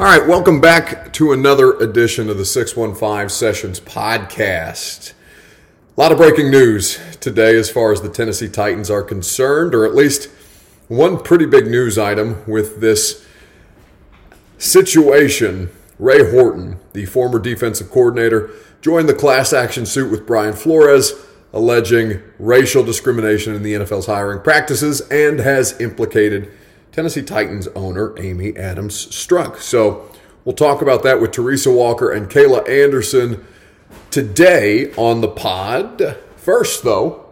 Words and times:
All 0.00 0.04
right, 0.04 0.24
welcome 0.24 0.60
back 0.60 1.12
to 1.14 1.32
another 1.32 1.72
edition 1.72 2.30
of 2.30 2.38
the 2.38 2.44
615 2.44 3.28
Sessions 3.30 3.80
podcast. 3.80 5.12
A 5.96 6.00
lot 6.00 6.12
of 6.12 6.18
breaking 6.18 6.52
news 6.52 7.00
today 7.18 7.56
as 7.56 7.68
far 7.68 7.90
as 7.90 8.00
the 8.00 8.08
Tennessee 8.08 8.48
Titans 8.48 8.92
are 8.92 9.02
concerned, 9.02 9.74
or 9.74 9.84
at 9.84 9.96
least 9.96 10.26
one 10.86 11.18
pretty 11.18 11.46
big 11.46 11.66
news 11.66 11.98
item 11.98 12.44
with 12.46 12.80
this 12.80 13.26
situation. 14.56 15.68
Ray 15.98 16.30
Horton, 16.30 16.78
the 16.92 17.06
former 17.06 17.40
defensive 17.40 17.90
coordinator, 17.90 18.50
joined 18.80 19.08
the 19.08 19.14
class 19.14 19.52
action 19.52 19.84
suit 19.84 20.12
with 20.12 20.28
Brian 20.28 20.54
Flores, 20.54 21.12
alleging 21.52 22.22
racial 22.38 22.84
discrimination 22.84 23.52
in 23.52 23.64
the 23.64 23.74
NFL's 23.74 24.06
hiring 24.06 24.42
practices 24.42 25.00
and 25.10 25.40
has 25.40 25.80
implicated 25.80 26.52
Tennessee 26.98 27.22
Titans 27.22 27.68
owner 27.76 28.12
Amy 28.18 28.56
Adams 28.56 29.06
Strunk. 29.06 29.58
So 29.58 30.10
we'll 30.44 30.56
talk 30.56 30.82
about 30.82 31.04
that 31.04 31.20
with 31.20 31.30
Teresa 31.30 31.70
Walker 31.70 32.10
and 32.10 32.28
Kayla 32.28 32.68
Anderson 32.68 33.46
today 34.10 34.92
on 34.94 35.20
the 35.20 35.28
pod. 35.28 36.18
First, 36.34 36.82
though, 36.82 37.24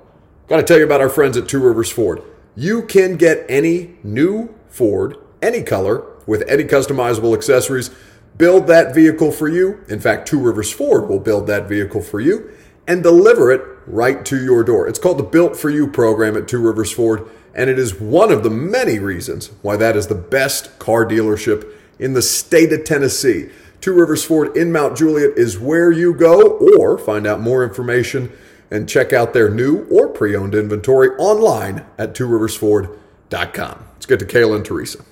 got 0.47 0.59
to 0.59 0.63
tell 0.63 0.79
you 0.79 0.85
about 0.85 1.01
our 1.01 1.09
friends 1.09 1.37
at 1.37 1.49
Two 1.49 1.59
Rivers 1.59 1.91
Ford. 1.91 2.23
You 2.55 2.83
can 2.83 3.17
get 3.17 3.45
any 3.49 3.97
new 4.05 4.55
Ford, 4.69 5.17
any 5.43 5.65
color, 5.65 6.05
with 6.29 6.49
any 6.49 6.63
customizable 6.63 7.35
accessories. 7.35 7.91
Build 8.39 8.69
that 8.69 8.95
vehicle 8.95 9.33
for 9.33 9.49
you. 9.49 9.81
In 9.89 9.99
fact, 9.99 10.29
Two 10.29 10.39
Rivers 10.39 10.73
Ford 10.73 11.09
will 11.09 11.19
build 11.19 11.49
that 11.49 11.69
vehicle 11.69 12.03
for 12.03 12.21
you 12.21 12.53
and 12.87 13.03
deliver 13.03 13.51
it 13.51 13.63
right 13.89 14.25
to 14.27 14.41
your 14.41 14.63
door. 14.63 14.87
It's 14.87 15.01
called 15.01 15.19
the 15.19 15.25
Built 15.25 15.57
for 15.57 15.71
You 15.71 15.89
program 15.89 16.37
at 16.37 16.47
Two 16.47 16.61
Rivers 16.61 16.93
Ford 16.93 17.29
and 17.57 17.71
it 17.71 17.79
is 17.79 17.99
one 17.99 18.31
of 18.31 18.43
the 18.43 18.51
many 18.51 18.99
reasons 18.99 19.51
why 19.63 19.77
that 19.77 19.97
is 19.97 20.07
the 20.07 20.15
best 20.15 20.79
car 20.79 21.07
dealership 21.07 21.73
in 21.99 22.13
the 22.13 22.23
state 22.23 22.71
of 22.73 22.85
Tennessee. 22.85 23.49
Two 23.81 23.95
Rivers 23.95 24.23
Ford 24.23 24.55
in 24.57 24.71
Mount 24.71 24.97
Juliet 24.97 25.33
is 25.37 25.59
where 25.59 25.91
you 25.91 26.15
go, 26.15 26.59
or 26.59 26.99
find 26.99 27.27
out 27.27 27.41
more 27.41 27.65
information 27.65 28.31
and 28.71 28.89
check 28.89 29.13
out 29.13 29.33
their 29.33 29.49
new 29.49 29.87
or 29.91 30.09
pre 30.09 30.37
owned 30.37 30.55
inventory 30.55 31.11
online 31.17 31.85
at 31.99 32.15
tworiversford.com. 32.15 33.85
Let's 33.95 34.07
get 34.07 34.19
to 34.19 34.27
Kayla 34.27 34.57
and 34.57 34.65
Teresa. 34.65 35.03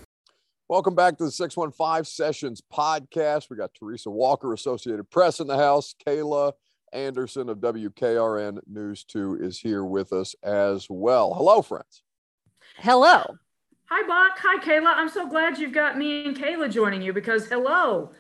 Welcome 0.68 0.94
back 0.94 1.16
to 1.18 1.24
the 1.24 1.30
615 1.30 2.04
Sessions 2.04 2.62
podcast. 2.72 3.48
We 3.48 3.56
got 3.56 3.72
Teresa 3.74 4.10
Walker, 4.10 4.52
Associated 4.52 5.08
Press 5.10 5.40
in 5.40 5.46
the 5.46 5.56
house. 5.56 5.94
Kayla 6.06 6.52
Anderson 6.92 7.48
of 7.48 7.58
WKRN 7.58 8.60
News 8.66 9.04
2 9.04 9.38
is 9.40 9.58
here 9.58 9.84
with 9.84 10.12
us 10.12 10.34
as 10.42 10.86
well. 10.90 11.32
Hello, 11.34 11.62
friends. 11.62 12.02
Hello. 12.76 13.22
Hi, 13.86 14.06
Buck. 14.06 14.38
Hi, 14.42 14.62
Kayla. 14.62 14.92
I'm 14.94 15.08
so 15.08 15.28
glad 15.28 15.58
you've 15.58 15.72
got 15.72 15.96
me 15.96 16.26
and 16.26 16.36
Kayla 16.36 16.70
joining 16.70 17.02
you 17.02 17.12
because 17.12 17.46
hello. 17.46 18.10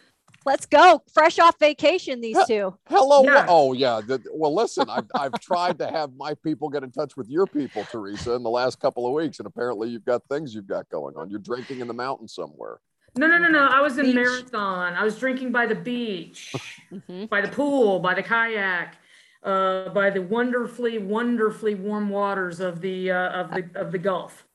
Let's 0.46 0.66
go. 0.66 1.02
Fresh 1.12 1.38
off 1.38 1.58
vacation, 1.58 2.20
these 2.20 2.36
two. 2.46 2.76
Hello. 2.88 3.24
Yeah. 3.24 3.46
Oh, 3.48 3.72
yeah. 3.72 4.00
Well, 4.32 4.54
listen, 4.54 4.88
I've, 4.90 5.06
I've 5.14 5.32
tried 5.40 5.78
to 5.78 5.86
have 5.90 6.10
my 6.16 6.34
people 6.44 6.68
get 6.68 6.82
in 6.82 6.90
touch 6.90 7.16
with 7.16 7.28
your 7.28 7.46
people, 7.46 7.84
Teresa, 7.90 8.32
in 8.34 8.42
the 8.42 8.50
last 8.50 8.78
couple 8.78 9.06
of 9.06 9.14
weeks. 9.14 9.38
And 9.38 9.46
apparently 9.46 9.88
you've 9.88 10.04
got 10.04 10.22
things 10.28 10.54
you've 10.54 10.66
got 10.66 10.88
going 10.90 11.16
on. 11.16 11.30
You're 11.30 11.40
drinking 11.40 11.80
in 11.80 11.88
the 11.88 11.94
mountains 11.94 12.34
somewhere. 12.34 12.78
No, 13.16 13.26
no, 13.26 13.38
no, 13.38 13.48
no. 13.48 13.66
I 13.66 13.80
was 13.80 13.96
in 13.96 14.06
beach. 14.06 14.14
Marathon. 14.14 14.94
I 14.94 15.02
was 15.02 15.18
drinking 15.18 15.50
by 15.50 15.66
the 15.66 15.74
beach, 15.74 16.54
mm-hmm. 16.92 17.24
by 17.26 17.40
the 17.40 17.48
pool, 17.48 18.00
by 18.00 18.14
the 18.14 18.22
kayak 18.22 18.96
uh, 19.44 19.90
by 19.90 20.10
the 20.10 20.22
wonderfully, 20.22 20.98
wonderfully 20.98 21.74
warm 21.74 22.08
waters 22.08 22.60
of 22.60 22.80
the 22.80 23.10
uh, 23.10 23.42
of 23.42 23.50
the 23.50 23.70
of 23.74 23.92
the 23.92 23.98
Gulf. 23.98 24.46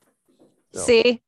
See, 0.74 1.22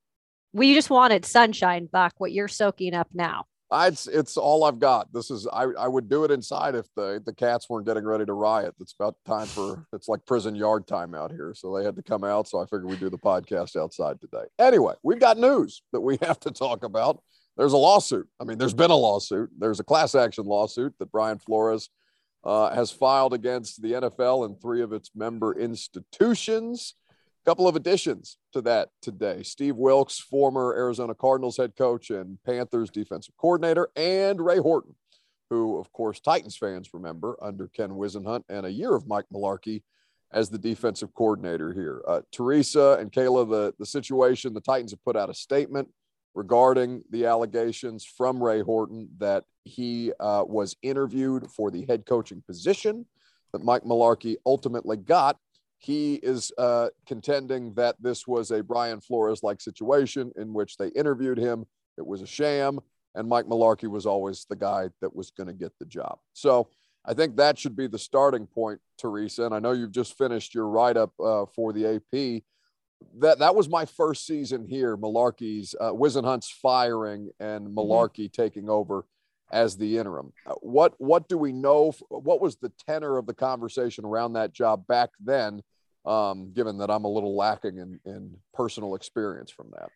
we 0.52 0.74
just 0.74 0.90
wanted 0.90 1.24
sunshine, 1.24 1.88
Buck. 1.90 2.14
What 2.18 2.32
you're 2.32 2.48
soaking 2.48 2.94
up 2.94 3.08
now. 3.14 3.46
I, 3.70 3.86
it's 3.86 4.06
it's 4.06 4.36
all 4.36 4.64
I've 4.64 4.78
got. 4.78 5.12
This 5.12 5.30
is 5.30 5.46
I, 5.50 5.64
I 5.78 5.88
would 5.88 6.08
do 6.08 6.24
it 6.24 6.30
inside 6.30 6.74
if 6.74 6.86
the 6.94 7.22
the 7.24 7.32
cats 7.32 7.70
weren't 7.70 7.86
getting 7.86 8.04
ready 8.04 8.26
to 8.26 8.32
riot. 8.34 8.74
It's 8.80 8.94
about 8.98 9.16
time 9.26 9.46
for 9.46 9.86
it's 9.92 10.08
like 10.08 10.26
prison 10.26 10.54
yard 10.54 10.86
time 10.86 11.14
out 11.14 11.30
here, 11.30 11.54
so 11.56 11.74
they 11.74 11.84
had 11.84 11.96
to 11.96 12.02
come 12.02 12.22
out. 12.22 12.48
So 12.48 12.58
I 12.58 12.64
figured 12.64 12.84
we'd 12.84 13.00
do 13.00 13.08
the 13.08 13.18
podcast 13.18 13.80
outside 13.80 14.20
today. 14.20 14.44
Anyway, 14.58 14.94
we've 15.02 15.18
got 15.18 15.38
news 15.38 15.82
that 15.92 16.00
we 16.00 16.18
have 16.22 16.38
to 16.40 16.50
talk 16.50 16.84
about. 16.84 17.22
There's 17.56 17.72
a 17.72 17.78
lawsuit. 17.78 18.28
I 18.40 18.44
mean, 18.44 18.58
there's 18.58 18.74
been 18.74 18.90
a 18.90 18.96
lawsuit. 18.96 19.50
There's 19.58 19.80
a 19.80 19.84
class 19.84 20.14
action 20.14 20.44
lawsuit 20.44 20.94
that 20.98 21.12
Brian 21.12 21.38
Flores 21.38 21.88
uh, 22.44 22.74
has 22.74 22.90
filed 22.90 23.32
against 23.32 23.82
the 23.82 23.92
NFL 23.92 24.44
and 24.44 24.60
three 24.60 24.82
of 24.82 24.92
its 24.92 25.10
member 25.14 25.56
institutions. 25.58 26.94
A 27.44 27.50
couple 27.50 27.66
of 27.66 27.76
additions 27.76 28.38
to 28.52 28.60
that 28.62 28.90
today. 29.00 29.42
Steve 29.42 29.76
Wilks, 29.76 30.18
former 30.18 30.74
Arizona 30.76 31.14
Cardinals 31.14 31.56
head 31.56 31.74
coach 31.76 32.10
and 32.10 32.38
Panthers 32.44 32.90
defensive 32.90 33.36
coordinator, 33.36 33.88
and 33.96 34.40
Ray 34.40 34.58
Horton, 34.58 34.94
who, 35.50 35.78
of 35.78 35.92
course, 35.92 36.20
Titans 36.20 36.56
fans 36.56 36.90
remember 36.92 37.36
under 37.42 37.68
Ken 37.68 37.90
Whisenhunt 37.90 38.44
and 38.48 38.66
a 38.66 38.72
year 38.72 38.94
of 38.94 39.08
Mike 39.08 39.26
Mularkey 39.32 39.82
as 40.32 40.48
the 40.48 40.58
defensive 40.58 41.12
coordinator 41.14 41.72
here. 41.72 42.02
Uh, 42.06 42.22
Teresa 42.32 42.96
and 42.98 43.12
Kayla, 43.12 43.48
the, 43.48 43.74
the 43.78 43.86
situation, 43.86 44.54
the 44.54 44.60
Titans 44.60 44.92
have 44.92 45.04
put 45.04 45.16
out 45.16 45.30
a 45.30 45.34
statement 45.34 45.88
regarding 46.34 47.02
the 47.10 47.26
allegations 47.26 48.04
from 48.04 48.42
Ray 48.42 48.62
Horton 48.62 49.08
that 49.18 49.44
he 49.64 50.12
uh, 50.20 50.44
was 50.46 50.76
interviewed 50.82 51.50
for 51.50 51.70
the 51.70 51.84
head 51.86 52.06
coaching 52.06 52.42
position 52.46 53.06
that 53.52 53.64
Mike 53.64 53.82
Mularkey 53.82 54.36
ultimately 54.46 54.96
got. 54.96 55.36
He 55.78 56.14
is 56.14 56.52
uh, 56.58 56.88
contending 57.06 57.74
that 57.74 57.96
this 58.00 58.26
was 58.26 58.50
a 58.50 58.62
Brian 58.62 59.00
Flores 59.00 59.42
like 59.42 59.60
situation 59.60 60.32
in 60.36 60.52
which 60.52 60.76
they 60.76 60.88
interviewed 60.88 61.38
him. 61.38 61.66
It 61.98 62.06
was 62.06 62.22
a 62.22 62.26
sham, 62.26 62.78
and 63.14 63.28
Mike 63.28 63.46
Mularkey 63.46 63.88
was 63.88 64.06
always 64.06 64.46
the 64.48 64.56
guy 64.56 64.88
that 65.00 65.14
was 65.14 65.30
going 65.30 65.48
to 65.48 65.52
get 65.52 65.72
the 65.78 65.84
job. 65.84 66.18
So 66.32 66.68
I 67.04 67.14
think 67.14 67.36
that 67.36 67.58
should 67.58 67.76
be 67.76 67.88
the 67.88 67.98
starting 67.98 68.46
point, 68.46 68.80
Teresa. 68.96 69.44
And 69.44 69.54
I 69.54 69.58
know 69.58 69.72
you've 69.72 69.92
just 69.92 70.16
finished 70.16 70.54
your 70.54 70.68
write 70.68 70.96
up 70.96 71.12
uh, 71.20 71.46
for 71.46 71.72
the 71.72 71.96
AP 71.96 72.42
that 73.18 73.38
that 73.38 73.54
was 73.54 73.68
my 73.68 73.84
first 73.84 74.26
season 74.26 74.66
here. 74.66 74.96
Mularkey's 74.96 75.74
uh, 75.80 75.90
Whisenhunt's 75.90 76.50
firing 76.50 77.30
and 77.40 77.68
mm-hmm. 77.68 77.78
Mularkey 77.78 78.26
mm-hmm. 78.26 78.42
taking 78.42 78.68
over 78.68 79.04
as 79.52 79.76
the 79.76 79.98
interim. 79.98 80.32
Uh, 80.46 80.54
what 80.62 80.94
what 80.98 81.28
do 81.28 81.38
we 81.38 81.52
know? 81.52 81.92
What 82.08 82.40
was 82.40 82.56
the 82.56 82.72
tenor 82.86 83.18
of 83.18 83.26
the 83.26 83.34
conversation 83.34 84.04
around 84.04 84.32
that 84.34 84.52
job 84.52 84.86
back 84.86 85.10
then? 85.20 85.62
Um, 86.04 86.52
given 86.52 86.78
that 86.78 86.90
I'm 86.90 87.04
a 87.04 87.08
little 87.08 87.36
lacking 87.36 87.78
in, 87.78 88.00
in 88.04 88.36
personal 88.52 88.96
experience 88.96 89.52
from 89.52 89.70
that. 89.78 89.88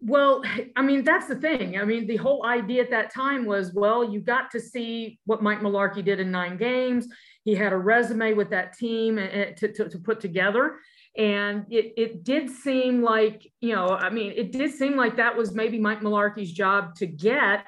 Well, 0.00 0.42
I 0.76 0.80
mean, 0.80 1.04
that's 1.04 1.26
the 1.26 1.36
thing. 1.36 1.78
I 1.78 1.84
mean, 1.84 2.06
the 2.06 2.16
whole 2.16 2.46
idea 2.46 2.82
at 2.82 2.90
that 2.90 3.12
time 3.12 3.44
was, 3.44 3.74
well, 3.74 4.10
you 4.10 4.20
got 4.20 4.50
to 4.52 4.60
see 4.60 5.18
what 5.26 5.42
Mike 5.42 5.60
Mularkey 5.60 6.02
did 6.02 6.18
in 6.18 6.30
nine 6.30 6.56
games. 6.56 7.08
He 7.44 7.54
had 7.54 7.74
a 7.74 7.76
resume 7.76 8.32
with 8.32 8.48
that 8.50 8.76
team 8.76 9.18
eh, 9.18 9.28
eh, 9.32 9.52
to, 9.52 9.72
to, 9.72 9.88
to 9.90 9.98
put 9.98 10.18
together 10.20 10.76
and 11.16 11.64
it, 11.70 11.94
it 11.96 12.24
did 12.24 12.50
seem 12.50 13.02
like 13.02 13.50
you 13.60 13.74
know 13.74 13.88
i 13.88 14.10
mean 14.10 14.32
it 14.34 14.50
did 14.50 14.72
seem 14.72 14.96
like 14.96 15.16
that 15.16 15.36
was 15.36 15.54
maybe 15.54 15.78
mike 15.78 16.00
mularkey's 16.00 16.52
job 16.52 16.94
to 16.96 17.06
get 17.06 17.66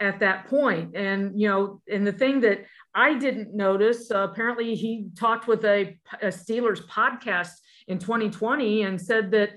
at 0.00 0.18
that 0.20 0.46
point. 0.48 0.96
And 0.96 1.38
you 1.38 1.48
know 1.48 1.82
and 1.90 2.06
the 2.06 2.12
thing 2.12 2.40
that 2.40 2.64
i 2.94 3.14
didn't 3.14 3.54
notice 3.54 4.10
uh, 4.10 4.26
apparently 4.30 4.74
he 4.74 5.08
talked 5.16 5.46
with 5.46 5.64
a, 5.64 5.96
a, 6.22 6.26
steelers 6.26 6.84
podcast 6.86 7.52
in 7.86 7.98
2020 7.98 8.82
and 8.82 9.00
said 9.00 9.30
that 9.30 9.50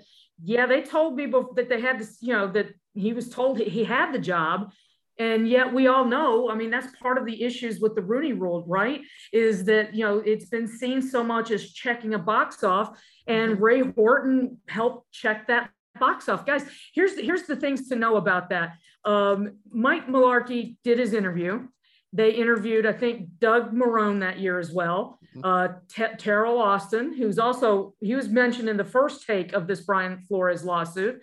yeah 0.43 0.67
they 0.67 0.81
told 0.81 1.17
people 1.17 1.53
that 1.55 1.69
they 1.69 1.81
had 1.81 1.97
to 1.99 2.05
you 2.21 2.33
know 2.33 2.47
that 2.47 2.67
he 2.93 3.13
was 3.13 3.29
told 3.29 3.57
he 3.57 3.83
had 3.83 4.11
the 4.11 4.19
job. 4.19 4.71
And 5.19 5.47
yet 5.47 5.71
we 5.71 5.85
all 5.87 6.05
know 6.05 6.49
i 6.49 6.55
mean 6.55 6.71
that's 6.71 6.95
part 6.99 7.17
of 7.19 7.25
the 7.25 7.43
issues 7.43 7.79
with 7.79 7.95
the 7.95 8.01
rooney 8.01 8.33
rule 8.33 8.63
right? 8.67 9.01
Is 9.31 9.63
that 9.65 9.93
you 9.93 10.03
know 10.05 10.17
it's 10.19 10.45
been 10.45 10.67
seen 10.67 11.01
so 11.01 11.23
much 11.23 11.51
as 11.51 11.71
checking 11.71 12.13
a 12.15 12.19
box 12.19 12.63
off 12.63 12.99
and 13.27 13.53
mm-hmm. 13.53 13.63
ray 13.63 13.81
horton 13.81 14.57
helped 14.67 15.11
check 15.11 15.47
that 15.47 15.69
box 15.99 16.27
off. 16.27 16.45
Guys 16.45 16.65
here's 16.93 17.15
the, 17.15 17.21
here's 17.21 17.43
the 17.43 17.55
things 17.55 17.87
to 17.89 17.95
know 17.95 18.15
about 18.17 18.49
that 18.49 18.73
um, 19.05 19.57
mike 19.71 20.07
mularkey 20.07 20.77
did 20.83 20.99
his 20.99 21.13
interview 21.13 21.67
they 22.15 22.29
interviewed, 22.29 22.85
I 22.85 22.93
think, 22.93 23.39
Doug 23.39 23.73
Marrone 23.73 24.19
that 24.19 24.37
year 24.39 24.59
as 24.59 24.71
well. 24.71 25.19
Mm-hmm. 25.35 25.43
Uh, 25.43 25.67
T- 25.89 26.23
Teryl 26.23 26.59
Austin, 26.59 27.11
who's 27.11 27.39
also 27.39 27.95
he 28.01 28.13
was 28.13 28.29
mentioned 28.29 28.69
in 28.69 28.77
the 28.77 28.85
first 28.85 29.25
take 29.25 29.53
of 29.53 29.65
this 29.65 29.81
Brian 29.81 30.21
Flores 30.27 30.63
lawsuit, 30.63 31.19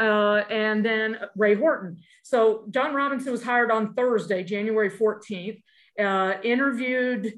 uh, 0.00 0.42
and 0.50 0.84
then 0.84 1.16
Ray 1.36 1.54
Horton. 1.54 1.98
So 2.24 2.66
Jon 2.70 2.92
Robinson 2.92 3.30
was 3.30 3.44
hired 3.44 3.70
on 3.70 3.94
Thursday, 3.94 4.42
January 4.42 4.90
14th. 4.90 5.62
Uh, 5.96 6.34
interviewed 6.42 7.34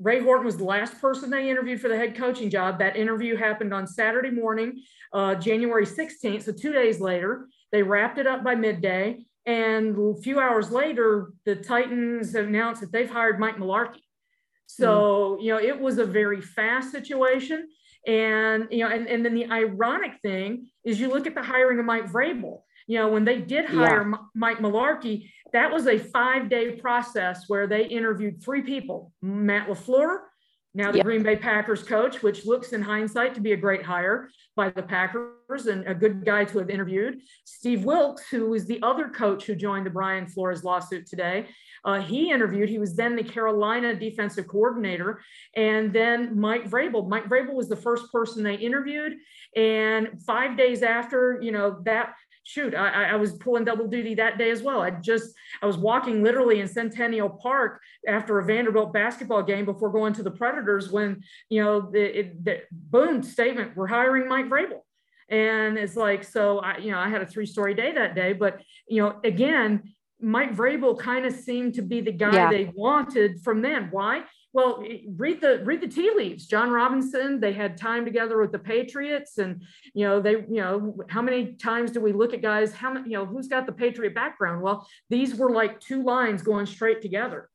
Ray 0.00 0.22
Horton 0.22 0.46
was 0.46 0.56
the 0.56 0.64
last 0.64 0.98
person 1.02 1.28
they 1.28 1.50
interviewed 1.50 1.82
for 1.82 1.88
the 1.88 1.96
head 1.96 2.16
coaching 2.16 2.48
job. 2.48 2.78
That 2.78 2.96
interview 2.96 3.36
happened 3.36 3.74
on 3.74 3.86
Saturday 3.86 4.30
morning, 4.30 4.80
uh, 5.12 5.34
January 5.34 5.84
16th. 5.84 6.44
So 6.44 6.52
two 6.52 6.72
days 6.72 6.98
later, 6.98 7.48
they 7.72 7.82
wrapped 7.82 8.18
it 8.18 8.26
up 8.26 8.42
by 8.42 8.54
midday. 8.54 9.24
And 9.46 9.96
a 9.96 10.20
few 10.20 10.38
hours 10.40 10.70
later, 10.70 11.32
the 11.46 11.56
Titans 11.56 12.34
announced 12.34 12.80
that 12.82 12.92
they've 12.92 13.10
hired 13.10 13.40
Mike 13.40 13.56
Mularkey. 13.56 14.02
So, 14.66 15.38
mm. 15.40 15.42
you 15.42 15.52
know, 15.52 15.60
it 15.60 15.80
was 15.80 15.98
a 15.98 16.04
very 16.04 16.40
fast 16.40 16.92
situation. 16.92 17.68
And, 18.06 18.68
you 18.70 18.84
know, 18.84 18.90
and, 18.90 19.06
and 19.08 19.24
then 19.24 19.34
the 19.34 19.50
ironic 19.50 20.20
thing 20.22 20.68
is 20.84 21.00
you 21.00 21.08
look 21.08 21.26
at 21.26 21.34
the 21.34 21.42
hiring 21.42 21.78
of 21.78 21.86
Mike 21.86 22.10
Vrabel. 22.10 22.60
you 22.86 22.98
know, 22.98 23.08
when 23.08 23.24
they 23.24 23.40
did 23.40 23.66
hire 23.66 24.08
yeah. 24.08 24.16
Mike 24.34 24.58
Mularkey, 24.58 25.30
that 25.52 25.72
was 25.72 25.86
a 25.86 25.98
five 25.98 26.48
day 26.48 26.72
process 26.72 27.44
where 27.48 27.66
they 27.66 27.86
interviewed 27.86 28.42
three 28.42 28.62
people 28.62 29.12
Matt 29.22 29.68
LaFleur, 29.68 30.18
now 30.74 30.90
the 30.90 30.98
yep. 30.98 31.06
Green 31.06 31.22
Bay 31.22 31.36
Packers 31.36 31.82
coach, 31.82 32.22
which 32.22 32.44
looks 32.44 32.72
in 32.72 32.82
hindsight 32.82 33.34
to 33.34 33.40
be 33.40 33.52
a 33.52 33.56
great 33.56 33.82
hire 33.82 34.30
by 34.54 34.70
the 34.70 34.82
Packers 34.82 35.66
and 35.66 35.86
a 35.86 35.94
good 35.94 36.24
guy 36.24 36.44
to 36.44 36.58
have 36.58 36.68
interviewed. 36.68 37.20
Steve 37.44 37.84
Wilks, 37.84 38.28
who 38.28 38.50
was 38.50 38.66
the 38.66 38.80
other 38.82 39.08
coach 39.08 39.46
who 39.46 39.54
joined 39.54 39.86
the 39.86 39.90
Brian 39.90 40.26
Flores 40.26 40.64
lawsuit 40.64 41.06
today, 41.06 41.46
uh, 41.84 42.00
he 42.00 42.30
interviewed. 42.30 42.68
He 42.68 42.78
was 42.78 42.94
then 42.94 43.16
the 43.16 43.22
Carolina 43.22 43.94
defensive 43.94 44.46
coordinator, 44.46 45.22
and 45.56 45.92
then 45.92 46.38
Mike 46.38 46.68
Vrabel. 46.68 47.08
Mike 47.08 47.28
Vrabel 47.28 47.54
was 47.54 47.68
the 47.68 47.76
first 47.76 48.12
person 48.12 48.42
they 48.42 48.56
interviewed, 48.56 49.14
and 49.56 50.20
five 50.26 50.56
days 50.56 50.82
after, 50.82 51.40
you 51.40 51.52
know 51.52 51.80
that 51.84 52.14
shoot, 52.48 52.74
I, 52.74 53.10
I, 53.10 53.16
was 53.16 53.34
pulling 53.34 53.64
double 53.64 53.86
duty 53.86 54.14
that 54.14 54.38
day 54.38 54.50
as 54.50 54.62
well. 54.62 54.80
I 54.80 54.90
just, 54.90 55.34
I 55.60 55.66
was 55.66 55.76
walking 55.76 56.22
literally 56.22 56.60
in 56.60 56.66
Centennial 56.66 57.28
Park 57.28 57.82
after 58.06 58.38
a 58.38 58.44
Vanderbilt 58.44 58.90
basketball 58.90 59.42
game 59.42 59.66
before 59.66 59.90
going 59.90 60.14
to 60.14 60.22
the 60.22 60.30
Predators 60.30 60.90
when, 60.90 61.22
you 61.50 61.62
know, 61.62 61.90
the, 61.90 62.20
it, 62.20 62.42
the 62.42 62.62
boom 62.72 63.22
statement, 63.22 63.76
we're 63.76 63.86
hiring 63.86 64.28
Mike 64.28 64.48
Vrabel. 64.48 64.80
And 65.28 65.76
it's 65.76 65.94
like, 65.94 66.24
so 66.24 66.60
I, 66.60 66.78
you 66.78 66.90
know, 66.90 66.98
I 66.98 67.10
had 67.10 67.20
a 67.20 67.26
three 67.26 67.44
story 67.44 67.74
day 67.74 67.92
that 67.92 68.14
day, 68.14 68.32
but, 68.32 68.62
you 68.88 69.02
know, 69.02 69.20
again, 69.24 69.94
Mike 70.18 70.56
Vrabel 70.56 70.98
kind 70.98 71.26
of 71.26 71.34
seemed 71.34 71.74
to 71.74 71.82
be 71.82 72.00
the 72.00 72.12
guy 72.12 72.32
yeah. 72.32 72.50
they 72.50 72.72
wanted 72.74 73.42
from 73.42 73.60
them. 73.60 73.88
Why? 73.90 74.22
Well, 74.52 74.82
read 75.16 75.40
the 75.40 75.62
read 75.64 75.82
the 75.82 75.88
tea 75.88 76.10
leaves. 76.16 76.46
Jon 76.46 76.70
Robinson, 76.70 77.38
they 77.38 77.52
had 77.52 77.76
time 77.76 78.04
together 78.04 78.40
with 78.40 78.50
the 78.50 78.58
Patriots, 78.58 79.38
and 79.38 79.62
you 79.92 80.06
know 80.06 80.20
they, 80.20 80.32
you 80.32 80.62
know, 80.62 80.96
how 81.08 81.20
many 81.20 81.52
times 81.52 81.90
do 81.90 82.00
we 82.00 82.12
look 82.12 82.32
at 82.32 82.40
guys? 82.40 82.72
How 82.72 82.92
many, 82.92 83.10
you 83.10 83.18
know, 83.18 83.26
who's 83.26 83.46
got 83.46 83.66
the 83.66 83.72
Patriot 83.72 84.14
background? 84.14 84.62
Well, 84.62 84.88
these 85.10 85.34
were 85.34 85.50
like 85.50 85.80
two 85.80 86.02
lines 86.02 86.42
going 86.42 86.66
straight 86.66 87.02
together 87.02 87.50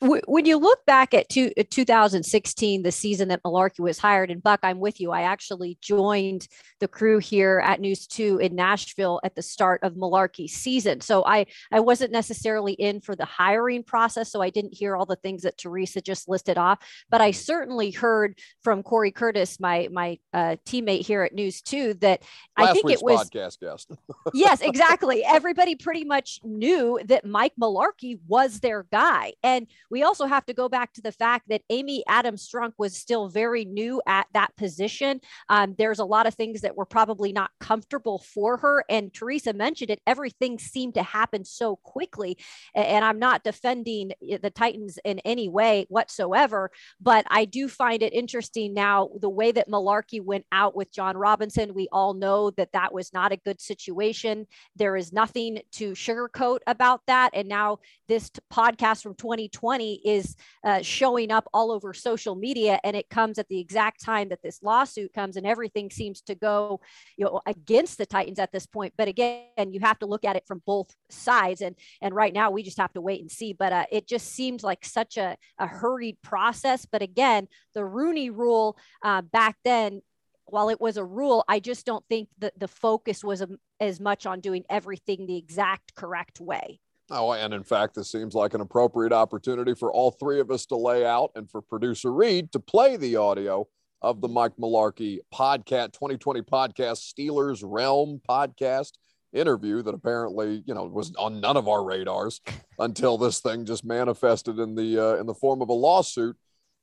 when 0.00 0.44
you 0.44 0.58
look 0.58 0.84
back 0.86 1.14
at 1.14 1.28
two, 1.28 1.50
uh, 1.58 1.62
2016, 1.70 2.82
the 2.82 2.92
season 2.92 3.28
that 3.28 3.42
Mularkey 3.42 3.80
was 3.80 3.98
hired, 3.98 4.30
and 4.30 4.42
Buck, 4.42 4.60
I'm 4.62 4.80
with 4.80 5.00
you. 5.00 5.12
I 5.12 5.22
actually 5.22 5.78
joined 5.80 6.46
the 6.80 6.88
crew 6.88 7.18
here 7.18 7.62
at 7.64 7.80
News 7.80 8.06
2 8.06 8.38
in 8.38 8.54
Nashville 8.54 9.20
at 9.24 9.34
the 9.34 9.42
start 9.42 9.82
of 9.82 9.94
Mularkey's 9.94 10.52
season. 10.52 11.00
So 11.00 11.24
I, 11.24 11.46
I 11.72 11.80
wasn't 11.80 12.12
necessarily 12.12 12.72
in 12.72 13.00
for 13.00 13.16
the 13.16 13.24
hiring 13.24 13.82
process. 13.82 14.30
So 14.30 14.42
I 14.42 14.50
didn't 14.50 14.74
hear 14.74 14.96
all 14.96 15.06
the 15.06 15.16
things 15.16 15.42
that 15.42 15.56
Teresa 15.56 16.00
just 16.00 16.28
listed 16.28 16.58
off, 16.58 16.78
but 17.10 17.20
I 17.20 17.30
certainly 17.30 17.90
heard 17.90 18.38
from 18.62 18.82
Corey 18.82 19.12
Curtis, 19.12 19.60
my, 19.60 19.88
my 19.92 20.18
uh, 20.32 20.56
teammate 20.66 21.06
here 21.06 21.22
at 21.22 21.32
News 21.32 21.62
2, 21.62 21.94
that 21.94 22.22
Last 22.58 22.70
I 22.70 22.72
think 22.72 22.90
it 22.90 23.02
was 23.02 23.30
podcast 23.30 23.60
guest. 23.60 23.90
yes, 24.34 24.60
exactly. 24.60 25.24
Everybody 25.24 25.76
pretty 25.76 26.04
much 26.04 26.40
knew 26.42 27.00
that 27.06 27.24
Mike 27.24 27.54
Mularkey 27.60 28.18
was 28.26 28.60
their 28.60 28.84
guy. 28.90 29.32
And 29.42 29.66
we 29.90 30.02
also 30.02 30.26
have 30.26 30.46
to 30.46 30.54
go 30.54 30.68
back 30.68 30.92
to 30.94 31.02
the 31.02 31.12
fact 31.12 31.48
that 31.48 31.62
Amy 31.70 32.04
Adams 32.08 32.48
Strunk 32.48 32.72
was 32.78 32.96
still 32.96 33.28
very 33.28 33.64
new 33.64 34.00
at 34.06 34.26
that 34.34 34.56
position. 34.56 35.20
Um, 35.48 35.74
there's 35.78 35.98
a 35.98 36.04
lot 36.04 36.26
of 36.26 36.34
things 36.34 36.62
that 36.62 36.76
were 36.76 36.86
probably 36.86 37.32
not 37.32 37.50
comfortable 37.60 38.18
for 38.18 38.56
her. 38.58 38.84
And 38.88 39.12
Teresa 39.12 39.52
mentioned 39.52 39.90
it, 39.90 40.00
everything 40.06 40.58
seemed 40.58 40.94
to 40.94 41.02
happen 41.02 41.44
so 41.44 41.76
quickly. 41.76 42.38
And 42.74 43.04
I'm 43.04 43.18
not 43.18 43.44
defending 43.44 44.12
the 44.20 44.50
Titans 44.50 44.98
in 45.04 45.18
any 45.20 45.48
way 45.48 45.86
whatsoever, 45.88 46.70
but 47.00 47.24
I 47.28 47.44
do 47.44 47.68
find 47.68 48.02
it 48.02 48.12
interesting 48.12 48.74
now 48.74 49.10
the 49.20 49.30
way 49.30 49.52
that 49.52 49.68
Mularkey 49.68 50.22
went 50.22 50.46
out 50.52 50.74
with 50.74 50.92
Jon 50.92 51.16
Robinson. 51.16 51.74
We 51.74 51.88
all 51.92 52.14
know 52.14 52.50
that 52.52 52.72
that 52.72 52.92
was 52.92 53.12
not 53.12 53.32
a 53.32 53.36
good 53.36 53.60
situation. 53.60 54.46
There 54.76 54.96
is 54.96 55.12
nothing 55.12 55.60
to 55.72 55.92
sugarcoat 55.92 56.60
about 56.66 57.00
that. 57.06 57.30
And 57.34 57.48
now 57.48 57.78
this 58.08 58.30
podcast 58.52 59.02
from 59.02 59.14
2020 59.14 59.73
is 59.80 60.36
uh, 60.64 60.82
showing 60.82 61.30
up 61.30 61.48
all 61.52 61.70
over 61.70 61.92
social 61.92 62.34
media 62.34 62.80
and 62.84 62.96
it 62.96 63.08
comes 63.08 63.38
at 63.38 63.48
the 63.48 63.58
exact 63.58 64.02
time 64.02 64.28
that 64.28 64.42
this 64.42 64.62
lawsuit 64.62 65.12
comes 65.12 65.36
and 65.36 65.46
everything 65.46 65.90
seems 65.90 66.20
to 66.22 66.34
go 66.34 66.80
you 67.16 67.24
know 67.24 67.40
against 67.46 67.98
the 67.98 68.06
titans 68.06 68.38
at 68.38 68.52
this 68.52 68.66
point. 68.66 68.92
But 68.96 69.08
again 69.08 69.72
you 69.72 69.80
have 69.80 69.98
to 70.00 70.06
look 70.06 70.24
at 70.24 70.36
it 70.36 70.46
from 70.46 70.62
both 70.66 70.94
sides 71.10 71.60
and 71.60 71.76
and 72.00 72.14
right 72.14 72.32
now 72.32 72.50
we 72.50 72.62
just 72.62 72.78
have 72.78 72.92
to 72.94 73.00
wait 73.00 73.20
and 73.20 73.30
see. 73.30 73.52
But 73.52 73.72
uh, 73.72 73.86
it 73.90 74.06
just 74.06 74.28
seems 74.28 74.62
like 74.62 74.84
such 74.84 75.16
a, 75.16 75.36
a 75.58 75.66
hurried 75.66 76.18
process. 76.22 76.86
But 76.86 77.02
again 77.02 77.48
the 77.74 77.84
rooney 77.84 78.30
rule 78.30 78.76
uh, 79.02 79.22
back 79.22 79.56
then 79.64 80.02
while 80.46 80.68
it 80.68 80.80
was 80.80 80.96
a 80.96 81.04
rule, 81.04 81.44
I 81.48 81.60
just 81.60 81.86
don't 81.86 82.04
think 82.08 82.28
that 82.38 82.58
the 82.58 82.68
focus 82.68 83.24
was 83.24 83.42
um, 83.42 83.58
as 83.80 84.00
much 84.00 84.26
on 84.26 84.40
doing 84.40 84.64
everything 84.68 85.26
the 85.26 85.36
exact 85.36 85.94
correct 85.94 86.40
way. 86.40 86.80
Oh, 87.10 87.32
and 87.32 87.52
in 87.52 87.62
fact, 87.62 87.94
this 87.94 88.10
seems 88.10 88.34
like 88.34 88.54
an 88.54 88.60
appropriate 88.60 89.12
opportunity 89.12 89.74
for 89.74 89.92
all 89.92 90.10
three 90.10 90.40
of 90.40 90.50
us 90.50 90.64
to 90.66 90.76
lay 90.76 91.04
out 91.04 91.30
and 91.34 91.50
for 91.50 91.60
producer 91.60 92.12
Reed 92.12 92.50
to 92.52 92.60
play 92.60 92.96
the 92.96 93.16
audio 93.16 93.68
of 94.00 94.20
the 94.20 94.28
Mike 94.28 94.52
Mularkey 94.60 95.18
podcast, 95.32 95.92
2020 95.92 96.42
podcast, 96.42 97.12
Steelers 97.12 97.62
Realm 97.64 98.20
podcast 98.28 98.92
interview 99.34 99.82
that 99.82 99.94
apparently, 99.94 100.62
you 100.66 100.74
know, 100.74 100.84
was 100.84 101.12
on 101.16 101.40
none 101.40 101.56
of 101.56 101.68
our 101.68 101.84
radars 101.84 102.40
until 102.78 103.18
this 103.18 103.40
thing 103.40 103.66
just 103.66 103.84
manifested 103.84 104.58
in 104.58 104.74
the 104.74 104.98
uh, 104.98 105.16
in 105.16 105.26
the 105.26 105.34
form 105.34 105.60
of 105.60 105.68
a 105.68 105.74
lawsuit 105.74 106.36